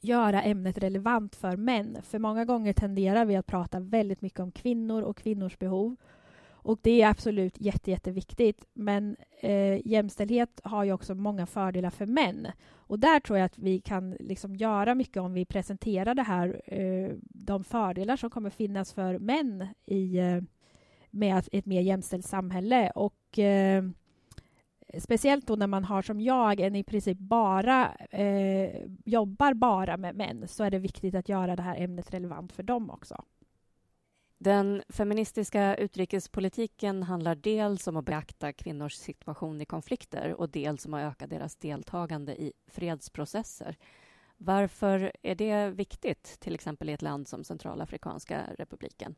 göra 0.02 0.42
ämnet 0.42 0.78
relevant 0.78 1.36
för 1.36 1.58
män. 1.58 1.98
För 2.04 2.20
många 2.20 2.46
gånger 2.46 2.74
tenderar 2.74 3.26
vi 3.26 3.36
att 3.36 3.48
prata 3.48 3.80
väldigt 3.80 4.22
mycket 4.22 4.40
om 4.40 4.52
kvinnor 4.52 5.02
och 5.02 5.18
kvinnors 5.18 5.60
behov. 5.60 5.96
Och 6.68 6.80
det 6.82 7.02
är 7.02 7.10
absolut 7.10 7.62
jätte, 7.62 7.92
jätteviktigt. 7.92 8.66
Men 8.74 9.16
eh, 9.40 9.88
jämställdhet 9.88 10.62
har 10.64 10.84
ju 10.84 10.94
också 10.94 11.16
många 11.16 11.46
fördelar 11.46 11.90
för 11.90 12.06
män. 12.06 12.48
Och 12.76 13.00
där 13.00 13.20
tror 13.20 13.40
jag 13.40 13.46
att 13.46 13.58
vi 13.58 13.80
kan 13.80 14.12
liksom 14.12 14.56
göra 14.56 14.96
mycket 14.96 15.18
om 15.18 15.34
vi 15.34 15.46
presenterar 15.46 16.16
det 16.16 16.24
här, 16.24 16.62
eh, 16.66 17.12
de 17.24 17.64
fördelar 17.64 18.16
som 18.16 18.30
kommer 18.30 18.50
finnas 18.50 18.94
för 18.94 19.20
män 19.20 19.68
i, 19.86 20.18
eh, 20.18 20.42
med 21.10 21.44
ett 21.52 21.66
mer 21.66 21.82
jämställt 21.82 22.26
samhälle. 22.26 22.92
Och 22.96 23.40
eh, 23.40 23.84
Speciellt 25.00 25.48
då 25.48 25.56
när 25.56 25.68
man 25.68 25.84
har 25.84 26.02
som 26.02 26.22
jag 26.22 26.60
en 26.60 26.76
i 26.76 26.84
princip 26.84 27.18
bara 27.18 27.96
eh, 27.96 28.86
jobbar 29.06 29.54
bara 29.54 29.98
med 29.98 30.16
män 30.16 30.48
så 30.48 30.64
är 30.64 30.72
det 30.72 30.80
viktigt 30.80 31.16
att 31.16 31.30
göra 31.30 31.56
det 31.56 31.62
här 31.62 31.78
ämnet 31.78 32.14
relevant 32.14 32.52
för 32.52 32.64
dem 32.64 32.90
också. 32.90 33.24
Den 34.38 34.84
feministiska 34.90 35.76
utrikespolitiken 35.76 37.04
handlar 37.04 37.36
dels 37.36 37.88
om 37.88 37.98
att 37.98 38.06
beakta 38.06 38.54
kvinnors 38.54 38.94
situation 38.94 39.62
i 39.62 39.66
konflikter 39.66 40.34
och 40.34 40.50
dels 40.50 40.86
om 40.86 40.94
att 40.94 41.12
öka 41.12 41.28
deras 41.28 41.56
deltagande 41.56 42.42
i 42.42 42.54
fredsprocesser. 42.68 43.78
Varför 44.38 45.12
är 45.22 45.36
det 45.36 45.70
viktigt, 45.70 46.40
till 46.40 46.56
exempel 46.56 46.90
i 46.90 46.94
ett 46.94 47.02
land 47.02 47.28
som 47.28 47.44
Centralafrikanska 47.44 48.44
republiken? 48.58 49.16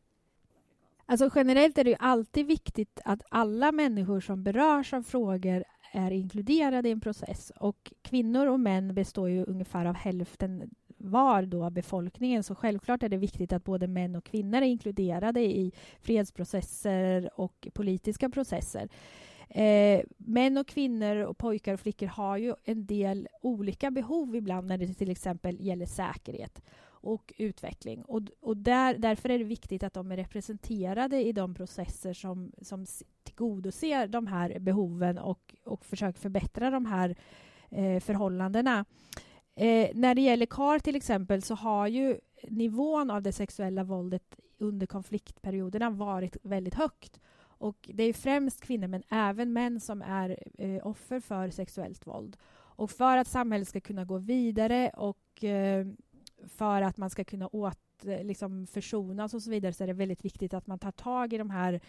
Alltså 1.09 1.29
generellt 1.35 1.77
är 1.77 1.83
det 1.83 1.89
ju 1.89 1.95
alltid 1.99 2.47
viktigt 2.47 2.99
att 3.05 3.23
alla 3.29 3.71
människor 3.71 4.19
som 4.19 4.43
berörs 4.43 4.93
av 4.93 5.03
frågor 5.03 5.63
är 5.91 6.11
inkluderade 6.11 6.89
i 6.89 6.91
en 6.91 7.01
process. 7.01 7.51
Och 7.55 7.93
kvinnor 8.01 8.47
och 8.47 8.59
män 8.59 8.93
består 8.93 9.29
ju 9.29 9.45
ungefär 9.45 9.85
av 9.85 9.95
hälften 9.95 10.69
var 10.97 11.41
då 11.41 11.65
av 11.65 11.71
befolkningen. 11.71 12.43
Så 12.43 12.55
självklart 12.55 13.03
är 13.03 13.09
det 13.09 13.17
viktigt 13.17 13.53
att 13.53 13.63
både 13.63 13.87
män 13.87 14.15
och 14.15 14.23
kvinnor 14.23 14.57
är 14.57 14.61
inkluderade 14.65 15.41
i 15.41 15.71
fredsprocesser 16.01 17.29
och 17.39 17.67
politiska 17.73 18.29
processer. 18.29 18.89
Eh, 19.49 20.01
män 20.17 20.57
och 20.57 20.67
kvinnor 20.67 21.15
och 21.15 21.37
pojkar 21.37 21.73
och 21.73 21.79
flickor 21.79 22.07
har 22.07 22.37
ju 22.37 22.53
en 22.63 22.85
del 22.85 23.27
olika 23.41 23.91
behov 23.91 24.35
ibland 24.35 24.67
när 24.67 24.77
det 24.77 24.93
till 24.93 25.11
exempel 25.11 25.57
gäller 25.61 25.85
säkerhet 25.85 26.61
och 27.01 27.33
utveckling. 27.37 28.01
Och, 28.01 28.21
och 28.39 28.57
där, 28.57 28.97
därför 28.97 29.29
är 29.29 29.37
det 29.37 29.43
viktigt 29.43 29.83
att 29.83 29.93
de 29.93 30.11
är 30.11 30.17
representerade 30.17 31.23
i 31.23 31.31
de 31.31 31.53
processer 31.53 32.13
som, 32.13 32.51
som 32.61 32.85
tillgodoser 33.23 34.07
de 34.07 34.27
här 34.27 34.59
behoven 34.59 35.17
och, 35.17 35.55
och 35.65 35.85
försöker 35.85 36.19
förbättra 36.19 36.69
de 36.69 36.85
här 36.85 37.15
eh, 37.69 37.99
förhållandena. 37.99 38.85
Eh, 39.55 39.89
när 39.93 40.15
det 40.15 40.21
gäller 40.21 40.45
KAR 40.45 40.79
till 40.79 40.95
exempel 40.95 41.41
så 41.41 41.55
har 41.55 41.87
ju 41.87 42.19
nivån 42.43 43.11
av 43.11 43.21
det 43.21 43.31
sexuella 43.33 43.83
våldet 43.83 44.35
under 44.57 44.87
konfliktperioderna 44.87 45.89
varit 45.89 46.37
väldigt 46.43 46.75
högt. 46.75 47.19
Och 47.59 47.89
Det 47.93 48.03
är 48.03 48.13
främst 48.13 48.61
kvinnor, 48.61 48.87
men 48.87 49.03
även 49.09 49.53
män 49.53 49.79
som 49.79 50.01
är 50.01 50.43
eh, 50.57 50.87
offer 50.87 51.19
för 51.19 51.49
sexuellt 51.49 52.07
våld. 52.07 52.37
Och 52.51 52.91
För 52.91 53.17
att 53.17 53.27
samhället 53.27 53.67
ska 53.67 53.79
kunna 53.79 54.05
gå 54.05 54.17
vidare 54.17 54.89
och 54.89 55.43
eh, 55.43 55.87
för 56.47 56.81
att 56.81 56.97
man 56.97 57.09
ska 57.09 57.23
kunna 57.23 57.49
åt, 57.51 58.05
eh, 58.05 58.23
liksom 58.23 58.67
försonas 58.67 59.33
och 59.33 59.41
så 59.41 59.51
vidare 59.51 59.73
så 59.73 59.83
är 59.83 59.87
det 59.87 59.93
väldigt 59.93 60.25
viktigt 60.25 60.53
att 60.53 60.67
man 60.67 60.79
tar 60.79 60.91
tag 60.91 61.33
i 61.33 61.37
de 61.37 61.49
här 61.49 61.81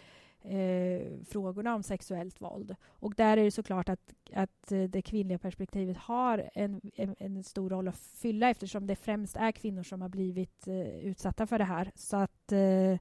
eh, 0.43 1.25
frågorna 1.25 1.75
om 1.75 1.83
sexuellt 1.83 2.41
våld. 2.41 2.75
Och 2.87 3.13
där 3.15 3.37
är 3.37 3.43
det 3.43 3.51
såklart 3.51 3.89
att, 3.89 4.13
att 4.33 4.71
eh, 4.71 4.83
det 4.83 5.01
kvinnliga 5.01 5.39
perspektivet 5.39 5.97
har 5.97 6.49
en, 6.53 6.81
en, 6.95 7.15
en, 7.19 7.43
stor 7.43 7.69
roll 7.69 7.87
att 7.87 7.97
fylla 7.97 8.49
eftersom 8.49 8.87
det 8.87 8.95
främst 8.95 9.35
är 9.35 9.51
kvinnor 9.51 9.83
som 9.83 10.01
har 10.01 10.09
blivit 10.09 10.67
eh, 10.67 10.99
utsatta 10.99 11.47
för 11.47 11.57
det 11.57 11.63
här. 11.63 11.91
Så 11.95 12.17
att, 12.17 12.51
eh, 12.51 12.97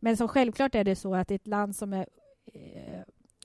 men 0.00 0.16
som 0.16 0.28
självklart 0.28 0.74
är 0.74 0.84
det 0.84 0.96
så 0.96 1.14
att 1.14 1.30
i 1.30 1.34
ett 1.34 1.46
land 1.46 1.76
som 1.76 1.92
är 1.92 2.06
eh, 2.54 3.01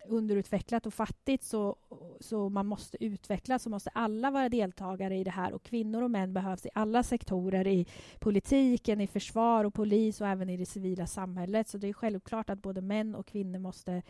underutvecklat 0.10 0.86
och 0.86 0.93
fattigt 0.93 1.43
så, 1.43 1.76
så 2.20 2.50
man 2.50 2.65
måste 2.65 3.04
utvecklas 3.04 3.63
så 3.63 3.70
måste 3.70 3.89
alla 3.89 4.32
vara 4.32 4.50
deltagare 4.50 5.17
i 5.17 5.24
det 5.24 5.32
här 5.32 5.54
och 5.54 5.63
kvinnor 5.63 6.02
och 6.02 6.12
män 6.12 6.34
behövs 6.34 6.65
i 6.65 6.70
alla 6.74 7.04
sektorer 7.04 7.67
i 7.67 7.86
politiken, 8.20 9.02
i 9.02 9.08
försvar 9.08 9.63
och 9.63 9.74
polis 9.74 10.22
och 10.22 10.28
även 10.28 10.50
i 10.50 10.58
det 10.58 10.65
civila 10.65 11.08
samhället. 11.08 11.67
Så 11.67 11.78
det 11.78 11.88
är 11.88 11.93
självklart 11.93 12.50
att 12.50 12.62
både 12.62 12.82
män 12.82 13.15
och 13.15 13.28
kvinnor 13.28 13.60
måste 13.60 14.02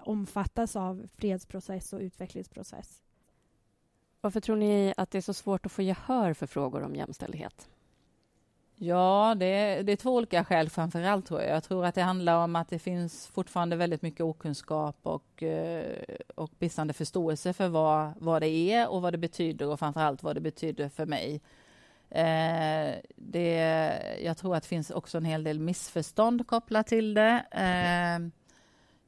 omfattas 0.00 0.76
av 0.76 1.06
fredsprocess 1.14 1.92
och 1.92 2.00
utvecklingsprocess. 2.00 3.02
Varför 4.20 4.40
tror 4.40 4.56
ni 4.56 4.94
att 4.96 5.10
det 5.10 5.18
är 5.18 5.22
så 5.22 5.34
svårt 5.34 5.66
att 5.66 5.72
få 5.72 5.82
gehör 5.82 6.34
för 6.34 6.46
frågor 6.46 6.82
om 6.82 6.94
jämställdhet? 6.94 7.68
Ja, 8.80 9.34
det 9.38 9.46
är, 9.46 9.82
det 9.82 9.92
är 9.92 9.96
två 9.96 10.14
olika 10.14 10.44
skäl 10.44 10.70
framför 10.70 11.02
allt 11.02 11.26
tror 11.26 11.40
jag. 11.40 11.50
Jag 11.50 11.64
tror 11.64 11.84
att 11.84 11.94
det 11.94 12.02
handlar 12.02 12.44
om 12.44 12.56
att 12.56 12.68
det 12.68 12.78
finns 12.78 13.26
fortfarande 13.26 13.76
väldigt 13.76 14.02
mycket 14.02 14.20
okunskap 14.20 14.96
och, 15.02 15.42
eh, 15.42 16.02
och 16.34 16.50
bristande 16.58 16.92
förståelse 16.92 17.52
för 17.52 17.68
vad, 17.68 18.12
vad 18.18 18.42
det 18.42 18.48
är 18.48 18.88
och 18.88 19.02
vad 19.02 19.14
det 19.14 19.18
betyder 19.18 19.66
och 19.66 19.78
framför 19.78 20.00
allt 20.00 20.22
vad 20.22 20.36
det 20.36 20.40
betyder 20.40 20.88
för 20.88 21.06
mig. 21.06 21.40
Eh, 22.10 22.94
det, 23.16 23.54
jag 24.24 24.36
tror 24.36 24.56
att 24.56 24.62
det 24.62 24.68
finns 24.68 24.90
också 24.90 25.18
en 25.18 25.24
hel 25.24 25.44
del 25.44 25.58
missförstånd 25.58 26.46
kopplat 26.46 26.86
till 26.86 27.14
det. 27.14 27.44
Eh, 27.50 28.37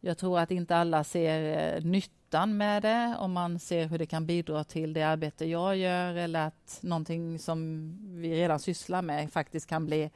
jag 0.01 0.19
tror 0.19 0.39
att 0.39 0.51
inte 0.51 0.77
alla 0.77 1.05
ser 1.05 1.77
eh, 1.77 1.85
nyttan 1.85 2.57
med 2.57 2.83
det 2.83 3.17
om 3.19 3.33
man 3.33 3.59
ser 3.59 3.87
hur 3.87 3.99
det 3.99 4.07
kan 4.07 4.27
bidra 4.27 4.65
till 4.65 4.93
det 4.93 5.03
arbete 5.03 5.45
jag 5.45 5.77
gör 5.77 6.15
eller 6.15 6.47
att 6.47 6.79
någonting 6.83 7.39
som 7.39 7.91
vi 8.21 8.35
redan 8.35 8.59
sysslar 8.59 9.03
med 9.03 9.33
faktiskt 9.33 9.67
kan 9.67 9.87
bli 9.87 10.11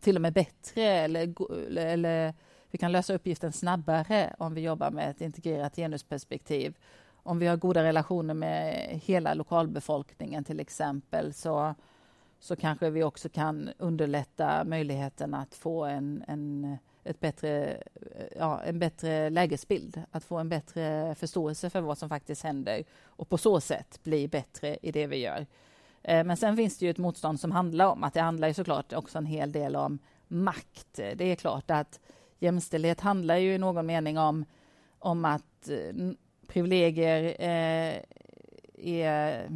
till 0.00 0.16
och 0.16 0.22
med 0.22 0.32
bättre 0.32 0.82
eller, 0.82 1.34
eller 1.78 2.34
vi 2.70 2.78
kan 2.78 2.92
lösa 2.92 3.14
uppgiften 3.14 3.52
snabbare 3.52 4.34
om 4.38 4.54
vi 4.54 4.60
jobbar 4.60 4.90
med 4.90 5.10
ett 5.10 5.20
integrerat 5.20 5.76
genusperspektiv. 5.76 6.74
Om 7.22 7.38
vi 7.38 7.46
har 7.46 7.56
goda 7.56 7.82
relationer 7.82 8.34
med 8.34 8.88
hela 9.04 9.34
lokalbefolkningen 9.34 10.44
till 10.44 10.60
exempel 10.60 11.34
så, 11.34 11.74
så 12.40 12.56
kanske 12.56 12.90
vi 12.90 13.02
också 13.02 13.28
kan 13.28 13.70
underlätta 13.78 14.64
möjligheten 14.64 15.34
att 15.34 15.54
få 15.54 15.84
en, 15.84 16.24
en, 16.28 16.78
ett 17.06 17.20
bättre, 17.20 17.82
eh, 18.14 18.26
ja, 18.36 18.62
en 18.62 18.78
bättre 18.78 19.30
lägesbild, 19.30 20.02
att 20.10 20.24
få 20.24 20.38
en 20.38 20.48
bättre 20.48 21.14
förståelse 21.14 21.70
för 21.70 21.80
vad 21.80 21.98
som 21.98 22.08
faktiskt 22.08 22.42
händer 22.42 22.84
och 23.04 23.28
på 23.28 23.38
så 23.38 23.60
sätt 23.60 24.00
bli 24.02 24.28
bättre 24.28 24.78
i 24.82 24.92
det 24.92 25.06
vi 25.06 25.16
gör. 25.16 25.46
Eh, 26.02 26.24
men 26.24 26.36
sen 26.36 26.56
finns 26.56 26.78
det 26.78 26.84
ju 26.84 26.90
ett 26.90 26.98
motstånd 26.98 27.40
som 27.40 27.52
handlar 27.52 27.86
om 27.86 28.04
att 28.04 28.14
det 28.14 28.20
handlar 28.20 28.48
ju 28.48 28.54
såklart 28.54 28.92
också 28.92 29.18
en 29.18 29.26
hel 29.26 29.52
del 29.52 29.76
om 29.76 29.98
makt. 30.28 30.94
Det 30.94 31.24
är 31.24 31.36
klart 31.36 31.70
att 31.70 32.00
jämställdhet 32.38 33.00
handlar 33.00 33.36
ju 33.36 33.54
i 33.54 33.58
någon 33.58 33.86
mening 33.86 34.18
om, 34.18 34.44
om 34.98 35.24
att 35.24 35.68
eh, 35.68 36.12
privilegier 36.46 37.36
eh, 37.38 38.02
är 38.74 39.50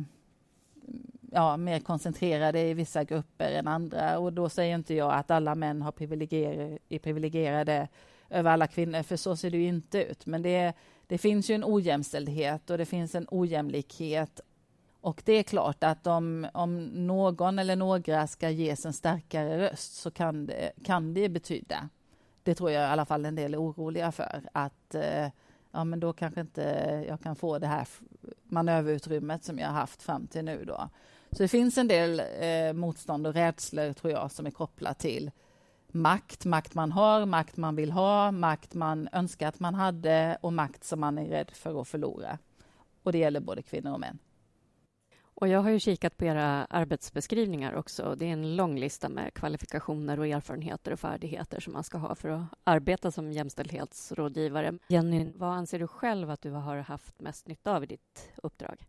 ja, 1.30 1.56
mer 1.56 1.80
koncentrerade 1.80 2.60
i 2.60 2.74
vissa 2.74 3.04
grupper 3.04 3.52
än 3.52 3.68
andra. 3.68 4.18
Och 4.18 4.32
då 4.32 4.48
säger 4.48 4.74
inte 4.74 4.94
jag 4.94 5.14
att 5.14 5.30
alla 5.30 5.54
män 5.54 5.82
har 5.82 5.92
privilegier, 5.92 6.78
är 6.88 6.98
privilegierade 6.98 7.88
över 8.30 8.50
alla 8.50 8.66
kvinnor, 8.66 9.02
för 9.02 9.16
så 9.16 9.36
ser 9.36 9.50
det 9.50 9.58
ju 9.58 9.66
inte 9.66 10.04
ut. 10.04 10.26
Men 10.26 10.42
det, 10.42 10.72
det 11.06 11.18
finns 11.18 11.50
ju 11.50 11.54
en 11.54 11.64
ojämställdhet 11.64 12.70
och 12.70 12.78
det 12.78 12.86
finns 12.86 13.14
en 13.14 13.26
ojämlikhet. 13.30 14.40
Och 15.00 15.22
det 15.24 15.32
är 15.32 15.42
klart 15.42 15.84
att 15.84 16.06
om, 16.06 16.46
om 16.54 16.84
någon 16.84 17.58
eller 17.58 17.76
några 17.76 18.26
ska 18.26 18.50
ges 18.50 18.86
en 18.86 18.92
starkare 18.92 19.58
röst 19.58 19.94
så 19.94 20.10
kan 20.10 20.46
det, 20.46 20.72
kan 20.84 21.14
det 21.14 21.28
betyda, 21.28 21.88
det 22.42 22.54
tror 22.54 22.70
jag 22.70 22.82
i 22.82 22.92
alla 22.92 23.04
fall 23.04 23.24
en 23.24 23.34
del 23.34 23.54
är 23.54 23.62
oroliga 23.62 24.12
för, 24.12 24.42
att 24.52 24.94
eh, 24.94 25.28
ja, 25.72 25.84
men 25.84 26.00
då 26.00 26.12
kanske 26.12 26.40
inte 26.40 26.62
jag 27.08 27.20
kan 27.20 27.36
få 27.36 27.58
det 27.58 27.66
här 27.66 27.88
manöverutrymmet 28.44 29.44
som 29.44 29.58
jag 29.58 29.66
har 29.66 29.74
haft 29.74 30.02
fram 30.02 30.26
till 30.26 30.44
nu. 30.44 30.64
Då. 30.64 30.88
Så 31.32 31.42
det 31.42 31.48
finns 31.48 31.78
en 31.78 31.88
del 31.88 32.22
eh, 32.40 32.72
motstånd 32.72 33.26
och 33.26 33.34
rädslor, 33.34 33.92
tror 33.92 34.12
jag, 34.12 34.32
som 34.32 34.46
är 34.46 34.50
kopplat 34.50 34.98
till 34.98 35.30
makt, 35.92 36.44
makt 36.44 36.74
man 36.74 36.92
har, 36.92 37.26
makt 37.26 37.56
man 37.56 37.76
vill 37.76 37.92
ha, 37.92 38.30
makt 38.30 38.74
man 38.74 39.08
önskar 39.12 39.48
att 39.48 39.60
man 39.60 39.74
hade 39.74 40.38
och 40.40 40.52
makt 40.52 40.84
som 40.84 41.00
man 41.00 41.18
är 41.18 41.28
rädd 41.28 41.50
för 41.50 41.80
att 41.80 41.88
förlora. 41.88 42.38
Och 43.02 43.12
det 43.12 43.18
gäller 43.18 43.40
både 43.40 43.62
kvinnor 43.62 43.92
och 43.92 44.00
män. 44.00 44.18
Och 45.40 45.48
jag 45.48 45.60
har 45.60 45.70
ju 45.70 45.78
kikat 45.78 46.16
på 46.16 46.24
era 46.24 46.64
arbetsbeskrivningar 46.64 47.74
också. 47.74 48.14
Det 48.18 48.26
är 48.26 48.32
en 48.32 48.56
lång 48.56 48.78
lista 48.78 49.08
med 49.08 49.34
kvalifikationer 49.34 50.18
och 50.18 50.26
erfarenheter 50.26 50.92
och 50.92 51.00
färdigheter 51.00 51.60
som 51.60 51.72
man 51.72 51.84
ska 51.84 51.98
ha 51.98 52.14
för 52.14 52.28
att 52.28 52.44
arbeta 52.64 53.10
som 53.10 53.32
jämställdhetsrådgivare. 53.32 54.78
Jenny, 54.88 55.32
vad 55.34 55.50
anser 55.50 55.78
du 55.78 55.86
själv 55.86 56.30
att 56.30 56.42
du 56.42 56.50
har 56.50 56.76
haft 56.76 57.20
mest 57.20 57.48
nytta 57.48 57.76
av 57.76 57.84
i 57.84 57.86
ditt 57.86 58.32
uppdrag? 58.42 58.86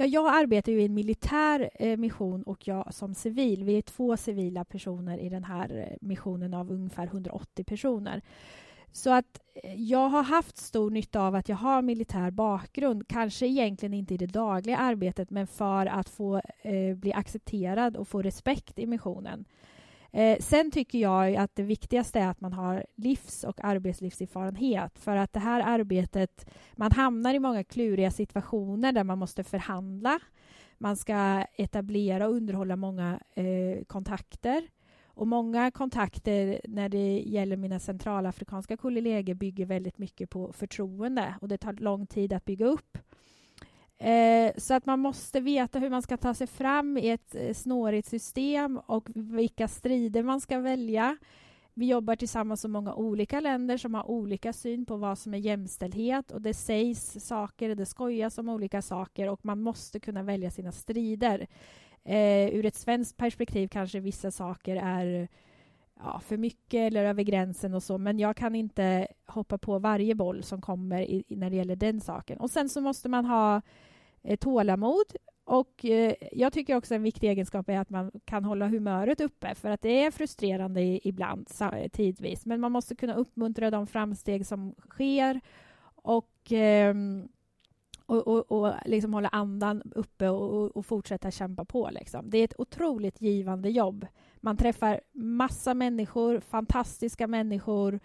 Ja, 0.00 0.06
jag 0.06 0.34
arbetar 0.34 0.72
ju 0.72 0.82
i 0.82 0.84
en 0.84 0.94
militär 0.94 1.70
eh, 1.74 1.96
mission 1.96 2.42
och 2.42 2.68
jag 2.68 2.94
som 2.94 3.14
civil. 3.14 3.64
Vi 3.64 3.78
är 3.78 3.82
två 3.82 4.16
civila 4.16 4.64
personer 4.64 5.18
i 5.18 5.28
den 5.28 5.44
här 5.44 5.76
eh, 5.78 5.96
missionen 6.00 6.54
av 6.54 6.70
ungefär 6.70 7.06
180 7.06 7.64
personer. 7.64 8.22
Så 8.92 9.10
att 9.10 9.40
eh, 9.54 9.74
jag 9.74 10.08
har 10.08 10.22
haft 10.22 10.56
stor 10.56 10.90
nytta 10.90 11.20
av 11.20 11.34
att 11.34 11.48
jag 11.48 11.56
har 11.56 11.82
militär 11.82 12.30
bakgrund. 12.30 13.08
Kanske 13.08 13.46
egentligen 13.46 13.94
inte 13.94 14.14
i 14.14 14.16
det 14.16 14.26
dagliga 14.26 14.76
arbetet, 14.76 15.30
men 15.30 15.46
för 15.46 15.86
att 15.86 16.08
få 16.08 16.40
eh, 16.62 16.96
bli 16.96 17.12
accepterad 17.12 17.96
och 17.96 18.08
få 18.08 18.22
respekt 18.22 18.78
i 18.78 18.86
missionen. 18.86 19.44
Eh, 20.12 20.38
sen 20.40 20.70
tycker 20.70 20.98
jag 20.98 21.36
att 21.36 21.56
det 21.56 21.62
viktigaste 21.62 22.20
är 22.20 22.28
att 22.28 22.40
man 22.40 22.52
har 22.52 22.86
livs 22.96 23.44
och 23.44 23.64
arbetslivserfarenhet 23.64 24.98
för 24.98 25.16
att 25.16 25.32
det 25.32 25.40
här 25.40 25.60
arbetet, 25.60 26.50
man 26.72 26.92
hamnar 26.92 27.34
i 27.34 27.38
många 27.38 27.64
kluriga 27.64 28.10
situationer 28.10 28.92
där 28.92 29.04
man 29.04 29.18
måste 29.18 29.44
förhandla. 29.44 30.18
Man 30.78 30.96
ska 30.96 31.44
etablera 31.56 32.28
och 32.28 32.34
underhålla 32.34 32.76
många 32.76 33.20
eh, 33.34 33.84
kontakter. 33.86 34.62
Och 35.04 35.26
många 35.26 35.70
kontakter 35.70 36.60
när 36.64 36.88
det 36.88 37.22
gäller 37.26 37.56
mina 37.56 37.78
centralafrikanska 37.78 38.76
kollegor 38.76 39.34
bygger 39.34 39.66
väldigt 39.66 39.98
mycket 39.98 40.30
på 40.30 40.52
förtroende 40.52 41.34
och 41.40 41.48
det 41.48 41.58
tar 41.58 41.72
lång 41.72 42.06
tid 42.06 42.32
att 42.32 42.44
bygga 42.44 42.66
upp. 42.66 42.98
Eh, 44.00 44.52
så 44.56 44.74
att 44.74 44.86
man 44.86 45.00
måste 45.00 45.40
veta 45.40 45.78
hur 45.78 45.90
man 45.90 46.02
ska 46.02 46.16
ta 46.16 46.34
sig 46.34 46.46
fram 46.46 46.98
i 46.98 47.10
ett 47.10 47.34
eh, 47.34 47.54
snårigt 47.54 48.08
system 48.08 48.80
och 48.86 49.08
vilka 49.14 49.68
strider 49.68 50.22
man 50.22 50.40
ska 50.40 50.58
välja. 50.58 51.16
Vi 51.74 51.86
jobbar 51.86 52.16
tillsammans 52.16 52.64
med 52.64 52.70
många 52.70 52.94
olika 52.94 53.40
länder 53.40 53.76
som 53.76 53.94
har 53.94 54.10
olika 54.10 54.52
syn 54.52 54.86
på 54.86 54.96
vad 54.96 55.18
som 55.18 55.34
är 55.34 55.38
jämställdhet 55.38 56.30
och 56.30 56.42
det 56.42 56.54
sägs 56.54 57.26
saker, 57.26 57.74
det 57.74 57.86
skojas 57.86 58.38
om 58.38 58.48
olika 58.48 58.82
saker 58.82 59.28
och 59.28 59.44
man 59.44 59.60
måste 59.60 60.00
kunna 60.00 60.22
välja 60.22 60.50
sina 60.50 60.72
strider. 60.72 61.46
Eh, 62.04 62.48
ur 62.54 62.66
ett 62.66 62.76
svenskt 62.76 63.16
perspektiv 63.16 63.68
kanske 63.68 64.00
vissa 64.00 64.30
saker 64.30 64.76
är 64.76 65.28
ja, 65.96 66.20
för 66.20 66.36
mycket 66.36 66.80
eller 66.80 67.04
över 67.04 67.22
gränsen 67.22 67.74
och 67.74 67.82
så, 67.82 67.98
men 67.98 68.18
jag 68.18 68.36
kan 68.36 68.54
inte 68.54 69.08
hoppa 69.26 69.58
på 69.58 69.78
varje 69.78 70.14
boll 70.14 70.42
som 70.42 70.60
kommer 70.60 71.00
i, 71.00 71.24
när 71.28 71.50
det 71.50 71.56
gäller 71.56 71.76
den 71.76 72.00
saken. 72.00 72.38
Och 72.38 72.50
sen 72.50 72.68
så 72.68 72.80
måste 72.80 73.08
man 73.08 73.24
ha 73.24 73.56
eh, 73.56 73.62
Eh, 74.22 74.36
tålamod 74.36 75.06
och 75.44 75.84
eh, 75.84 76.14
jag 76.32 76.52
tycker 76.52 76.76
också 76.76 76.94
en 76.94 77.02
viktig 77.02 77.28
egenskap 77.28 77.68
är 77.68 77.78
att 77.78 77.90
man 77.90 78.10
kan 78.24 78.44
hålla 78.44 78.68
humöret 78.68 79.20
uppe 79.20 79.54
för 79.54 79.70
att 79.70 79.82
det 79.82 80.04
är 80.04 80.10
frustrerande 80.10 80.80
i, 80.80 81.00
ibland 81.04 81.48
eh, 81.60 81.88
tidvis, 81.88 82.46
men 82.46 82.60
man 82.60 82.72
måste 82.72 82.94
kunna 82.94 83.14
uppmuntra 83.14 83.70
de 83.70 83.86
framsteg 83.86 84.46
som 84.46 84.74
sker 84.90 85.40
och 85.94 86.52
eh, 86.52 86.94
och, 88.06 88.28
och, 88.28 88.52
och 88.52 88.74
liksom 88.86 89.14
hålla 89.14 89.28
andan 89.28 89.82
uppe 89.94 90.28
och, 90.28 90.76
och, 90.76 90.86
fortsätta 90.86 91.30
kämpa 91.30 91.64
på. 91.64 91.90
Liksom. 91.92 92.30
Det 92.30 92.38
är 92.38 92.44
ett 92.44 92.60
otroligt 92.60 93.20
givande 93.20 93.70
jobb. 93.70 94.06
Man 94.36 94.56
träffar 94.56 95.00
massa 95.12 95.74
människor, 95.74 96.40
fantastiska 96.40 97.26
människor 97.26 98.00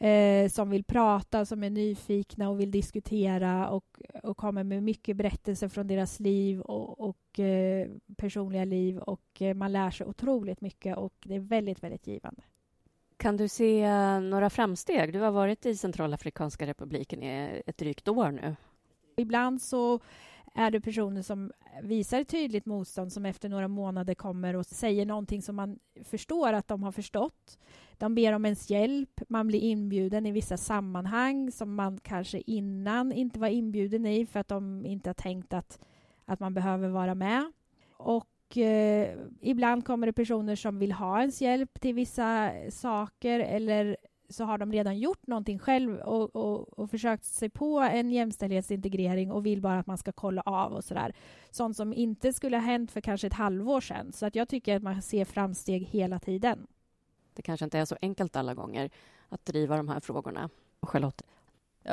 eh, 0.00 0.48
som 0.48 0.70
vill 0.70 0.84
prata, 0.84 1.44
som 1.44 1.64
är 1.64 1.70
nyfikna 1.70 2.48
och 2.48 2.60
vill 2.60 2.70
diskutera 2.70 3.68
och, 3.68 4.00
och 4.22 4.36
kommer 4.36 4.64
med 4.64 4.82
mycket 4.82 5.16
berättelser 5.16 5.68
från 5.68 5.86
deras 5.86 6.20
liv 6.20 6.60
och, 6.60 7.00
och 7.00 7.40
eh, 7.40 7.88
personliga 8.16 8.64
liv. 8.64 8.98
Och 8.98 9.42
eh, 9.42 9.54
Man 9.54 9.72
lär 9.72 9.90
sig 9.90 10.06
otroligt 10.06 10.60
mycket 10.60 10.96
och 10.96 11.14
det 11.24 11.34
är 11.34 11.40
väldigt, 11.40 11.82
väldigt 11.82 12.06
givande. 12.06 12.42
Kan 13.16 13.36
du 13.36 13.48
se 13.48 13.82
eh, 13.82 14.20
några 14.20 14.50
framsteg? 14.50 15.12
Du 15.12 15.20
har 15.20 15.30
varit 15.30 15.66
i 15.66 15.76
Centralafrikanska 15.76 16.66
republiken 16.66 17.22
i 17.22 17.62
ett 17.66 17.78
drygt 17.78 18.08
år 18.08 18.30
nu. 18.30 18.56
Ibland 19.16 19.62
så 19.62 20.00
är 20.54 20.70
det 20.70 20.80
personer 20.80 21.22
som 21.22 21.52
visar 21.82 22.24
tydligt 22.24 22.66
motstånd 22.66 23.12
som 23.12 23.26
efter 23.26 23.48
några 23.48 23.68
månader 23.68 24.14
kommer 24.14 24.56
och 24.56 24.66
säger 24.66 25.06
någonting 25.06 25.42
som 25.42 25.56
man 25.56 25.78
förstår 26.04 26.52
att 26.52 26.68
de 26.68 26.82
har 26.82 26.92
förstått. 26.92 27.58
De 27.98 28.14
ber 28.14 28.32
om 28.32 28.44
ens 28.44 28.70
hjälp, 28.70 29.20
man 29.28 29.46
blir 29.46 29.60
inbjuden 29.60 30.26
i 30.26 30.32
vissa 30.32 30.56
sammanhang 30.56 31.52
som 31.52 31.74
man 31.74 31.98
kanske 31.98 32.42
innan 32.46 33.12
inte 33.12 33.40
var 33.40 33.48
inbjuden 33.48 34.06
i 34.06 34.26
för 34.26 34.40
att 34.40 34.48
de 34.48 34.86
inte 34.86 35.08
har 35.08 35.14
tänkt 35.14 35.52
att, 35.52 35.78
att 36.24 36.40
man 36.40 36.54
behöver 36.54 36.88
vara 36.88 37.14
med. 37.14 37.52
Och 37.96 38.56
eh, 38.56 39.18
ibland 39.40 39.84
kommer 39.84 40.06
det 40.06 40.12
personer 40.12 40.56
som 40.56 40.78
vill 40.78 40.92
ha 40.92 41.20
ens 41.20 41.42
hjälp 41.42 41.80
till 41.80 41.94
vissa 41.94 42.52
saker 42.70 43.40
eller 43.40 43.96
så 44.28 44.44
har 44.44 44.58
de 44.58 44.72
redan 44.72 44.98
gjort 44.98 45.26
någonting 45.26 45.58
själv 45.58 45.96
och, 45.98 46.36
och, 46.36 46.78
och, 46.78 46.90
försökt 46.90 47.24
sig 47.24 47.50
på 47.50 47.80
en 47.80 48.10
jämställdhetsintegrering 48.10 49.32
och 49.32 49.46
vill 49.46 49.60
bara 49.60 49.78
att 49.78 49.86
man 49.86 49.98
ska 49.98 50.12
kolla 50.12 50.42
av 50.42 50.72
och 50.72 50.84
sådär. 50.84 51.12
Sånt 51.50 51.76
som 51.76 51.92
inte 51.92 52.32
skulle 52.32 52.56
ha 52.56 52.64
hänt 52.64 52.90
för 52.90 53.00
kanske 53.00 53.26
ett 53.26 53.32
halvår 53.32 53.80
sedan. 53.80 54.12
Så 54.12 54.26
att 54.26 54.34
jag 54.34 54.48
tycker 54.48 54.76
att 54.76 54.82
man 54.82 55.02
ser 55.02 55.24
framsteg 55.24 55.82
hela 55.82 56.18
tiden. 56.18 56.66
Det 57.34 57.42
kanske 57.42 57.64
inte 57.64 57.78
är 57.78 57.84
så 57.84 57.96
enkelt 58.02 58.36
alla 58.36 58.54
gånger 58.54 58.90
att 59.28 59.44
driva 59.44 59.76
de 59.76 59.88
här 59.88 60.00
frågorna. 60.00 60.50
Charlotte? 60.82 61.22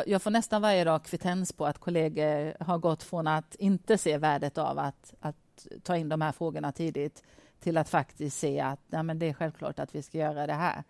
Jag 0.05 0.21
får 0.21 0.31
nästan 0.31 0.61
varje 0.61 0.83
dag 0.83 1.03
kvittens 1.03 1.53
på 1.53 1.65
att 1.65 1.77
kollegor 1.77 2.63
har 2.63 2.77
gått 2.77 3.03
från 3.03 3.27
att 3.27 3.55
inte 3.55 3.97
se 3.97 4.17
värdet 4.17 4.57
av 4.57 4.79
att, 4.79 5.13
att 5.19 5.67
ta 5.83 5.97
in 5.97 6.09
de 6.09 6.21
här 6.21 6.31
frågorna 6.31 6.71
tidigt 6.71 7.23
till 7.59 7.77
att 7.77 7.89
faktiskt 7.89 8.39
se 8.39 8.59
att 8.59 8.79
ja, 8.89 9.03
men 9.03 9.19
det 9.19 9.29
är 9.29 9.33
självklart 9.33 9.79
att 9.79 9.95
vi 9.95 10.01
ska 10.01 10.17
göra 10.17 10.47
det 10.47 10.53
här. 10.53 10.83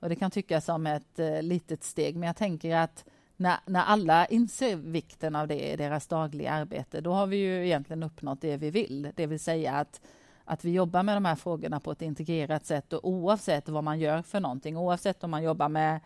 Och 0.00 0.08
Det 0.08 0.16
kan 0.16 0.30
tyckas 0.30 0.64
som 0.64 0.86
ett 0.86 1.18
eh, 1.18 1.42
litet 1.42 1.84
steg, 1.84 2.16
men 2.16 2.26
jag 2.26 2.36
tänker 2.36 2.76
att 2.76 3.04
när, 3.36 3.56
när 3.66 3.80
alla 3.80 4.26
inser 4.26 4.76
vikten 4.76 5.36
av 5.36 5.48
det 5.48 5.72
i 5.72 5.76
deras 5.76 6.06
dagliga 6.06 6.52
arbete, 6.52 7.00
då 7.00 7.12
har 7.12 7.26
vi 7.26 7.36
ju 7.36 7.66
egentligen 7.66 8.02
uppnått 8.02 8.40
det 8.40 8.56
vi 8.56 8.70
vill. 8.70 9.08
Det 9.14 9.26
vill 9.26 9.40
säga 9.40 9.72
att, 9.72 10.00
att 10.44 10.64
vi 10.64 10.70
jobbar 10.70 11.02
med 11.02 11.16
de 11.16 11.24
här 11.24 11.34
frågorna 11.34 11.80
på 11.80 11.92
ett 11.92 12.02
integrerat 12.02 12.66
sätt 12.66 12.92
och 12.92 13.08
oavsett 13.08 13.68
vad 13.68 13.84
man 13.84 13.98
gör 13.98 14.22
för 14.22 14.40
någonting, 14.40 14.76
oavsett 14.76 15.24
om 15.24 15.30
man 15.30 15.42
jobbar 15.42 15.68
med 15.68 16.00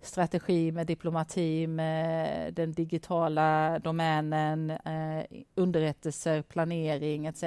strategi, 0.00 0.72
med 0.72 0.86
diplomati, 0.86 1.66
med 1.66 2.54
den 2.54 2.72
digitala 2.72 3.78
domänen, 3.78 4.70
eh, 4.70 5.24
underrättelser, 5.54 6.42
planering 6.42 7.26
etc. 7.26 7.44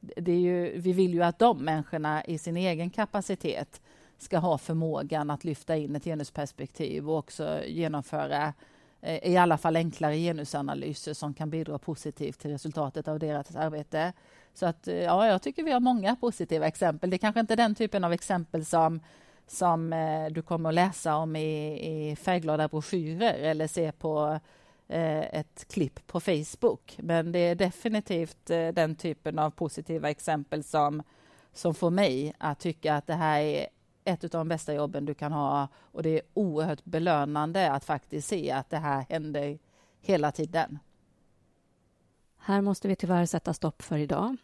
Det 0.00 0.32
är 0.32 0.40
ju, 0.40 0.80
vi 0.80 0.92
vill 0.92 1.14
ju 1.14 1.22
att 1.22 1.38
de 1.38 1.64
människorna 1.64 2.24
i 2.24 2.38
sin 2.38 2.56
egen 2.56 2.90
kapacitet 2.90 3.80
ska 4.18 4.38
ha 4.38 4.58
förmågan 4.58 5.30
att 5.30 5.44
lyfta 5.44 5.76
in 5.76 5.96
ett 5.96 6.04
genusperspektiv 6.04 7.10
och 7.10 7.18
också 7.18 7.60
genomföra 7.66 8.52
eh, 9.00 9.32
i 9.32 9.36
alla 9.36 9.58
fall 9.58 9.76
enklare 9.76 10.16
genusanalyser 10.16 11.14
som 11.14 11.34
kan 11.34 11.50
bidra 11.50 11.78
positivt 11.78 12.38
till 12.38 12.50
resultatet 12.50 13.08
av 13.08 13.18
deras 13.18 13.56
arbete. 13.56 14.12
Så 14.54 14.66
att, 14.66 14.88
eh, 14.88 14.94
ja, 14.94 15.26
jag 15.26 15.42
tycker 15.42 15.62
vi 15.62 15.72
har 15.72 15.80
många 15.80 16.16
positiva 16.16 16.66
exempel. 16.66 17.10
Det 17.10 17.16
är 17.16 17.18
kanske 17.18 17.40
inte 17.40 17.56
den 17.56 17.74
typen 17.74 18.04
av 18.04 18.12
exempel 18.12 18.64
som, 18.64 19.00
som 19.46 19.92
eh, 19.92 20.26
du 20.30 20.42
kommer 20.42 20.68
att 20.68 20.74
läsa 20.74 21.16
om 21.16 21.36
i, 21.36 22.10
i 22.10 22.16
färgglada 22.16 22.68
broschyrer 22.68 23.34
eller 23.34 23.66
se 23.66 23.92
på 23.92 24.40
eh, 24.88 25.18
ett 25.18 25.68
klipp 25.68 26.06
på 26.06 26.20
Facebook. 26.20 26.96
Men 26.98 27.32
det 27.32 27.38
är 27.38 27.54
definitivt 27.54 28.50
eh, 28.50 28.68
den 28.68 28.94
typen 28.94 29.38
av 29.38 29.50
positiva 29.50 30.10
exempel 30.10 30.64
som, 30.64 31.02
som 31.52 31.74
får 31.74 31.90
mig 31.90 32.34
att 32.38 32.60
tycka 32.60 32.94
att 32.94 33.06
det 33.06 33.14
här 33.14 33.40
är 33.40 33.66
ett 34.04 34.24
av 34.24 34.30
de 34.30 34.48
bästa 34.48 34.74
jobben 34.74 35.04
du 35.04 35.14
kan 35.14 35.32
ha 35.32 35.68
och 35.76 36.02
det 36.02 36.10
är 36.10 36.22
oerhört 36.34 36.84
belönande 36.84 37.72
att 37.72 37.84
faktiskt 37.84 38.28
se 38.28 38.50
att 38.50 38.70
det 38.70 38.76
här 38.76 39.06
händer 39.08 39.58
hela 40.00 40.32
tiden. 40.32 40.78
Här 42.38 42.60
måste 42.60 42.88
vi 42.88 42.96
tyvärr 42.96 43.26
sätta 43.26 43.54
stopp 43.54 43.82
för 43.82 43.98
idag. 43.98 44.36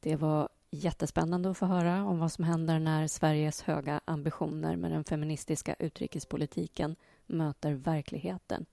Det 0.00 0.16
var 0.16 0.48
jättespännande 0.70 1.50
att 1.50 1.58
få 1.58 1.66
höra 1.66 2.04
om 2.04 2.18
vad 2.18 2.32
som 2.32 2.44
händer 2.44 2.78
när 2.78 3.06
Sveriges 3.06 3.62
höga 3.62 4.00
ambitioner 4.04 4.76
med 4.76 4.90
den 4.90 5.04
feministiska 5.04 5.74
utrikespolitiken 5.78 6.96
möter 7.26 7.72
verkligheten. 7.72 8.66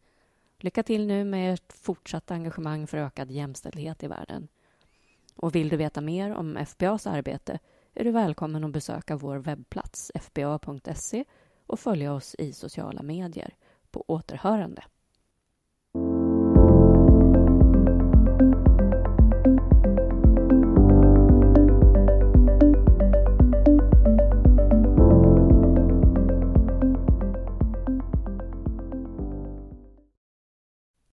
Lycka 0.60 0.84
till 0.84 1.08
nu 1.08 1.26
med 1.26 1.54
ert 1.54 1.74
fortsatta 1.74 2.34
engagemang 2.34 2.88
för 2.88 2.98
ökad 2.98 3.32
jämställdhet 3.32 4.04
i 4.04 4.08
världen. 4.08 4.48
Och 5.36 5.56
vill 5.56 5.70
du 5.70 5.78
veta 5.78 6.02
mer 6.02 6.36
om 6.36 6.58
FBAs 6.58 7.08
arbete 7.08 7.60
är 7.93 8.04
du 8.04 8.12
välkommen 8.12 8.63
att 8.63 8.71
besöka 8.71 9.15
vår 9.15 9.38
webbplats 9.38 10.12
fba.se 10.15 11.25
och 11.65 11.80
följa 11.80 12.13
oss 12.13 12.36
i 12.39 12.54
sociala 12.54 13.04
medier. 13.04 13.56
På 13.91 14.06
återhörande. 14.08 14.84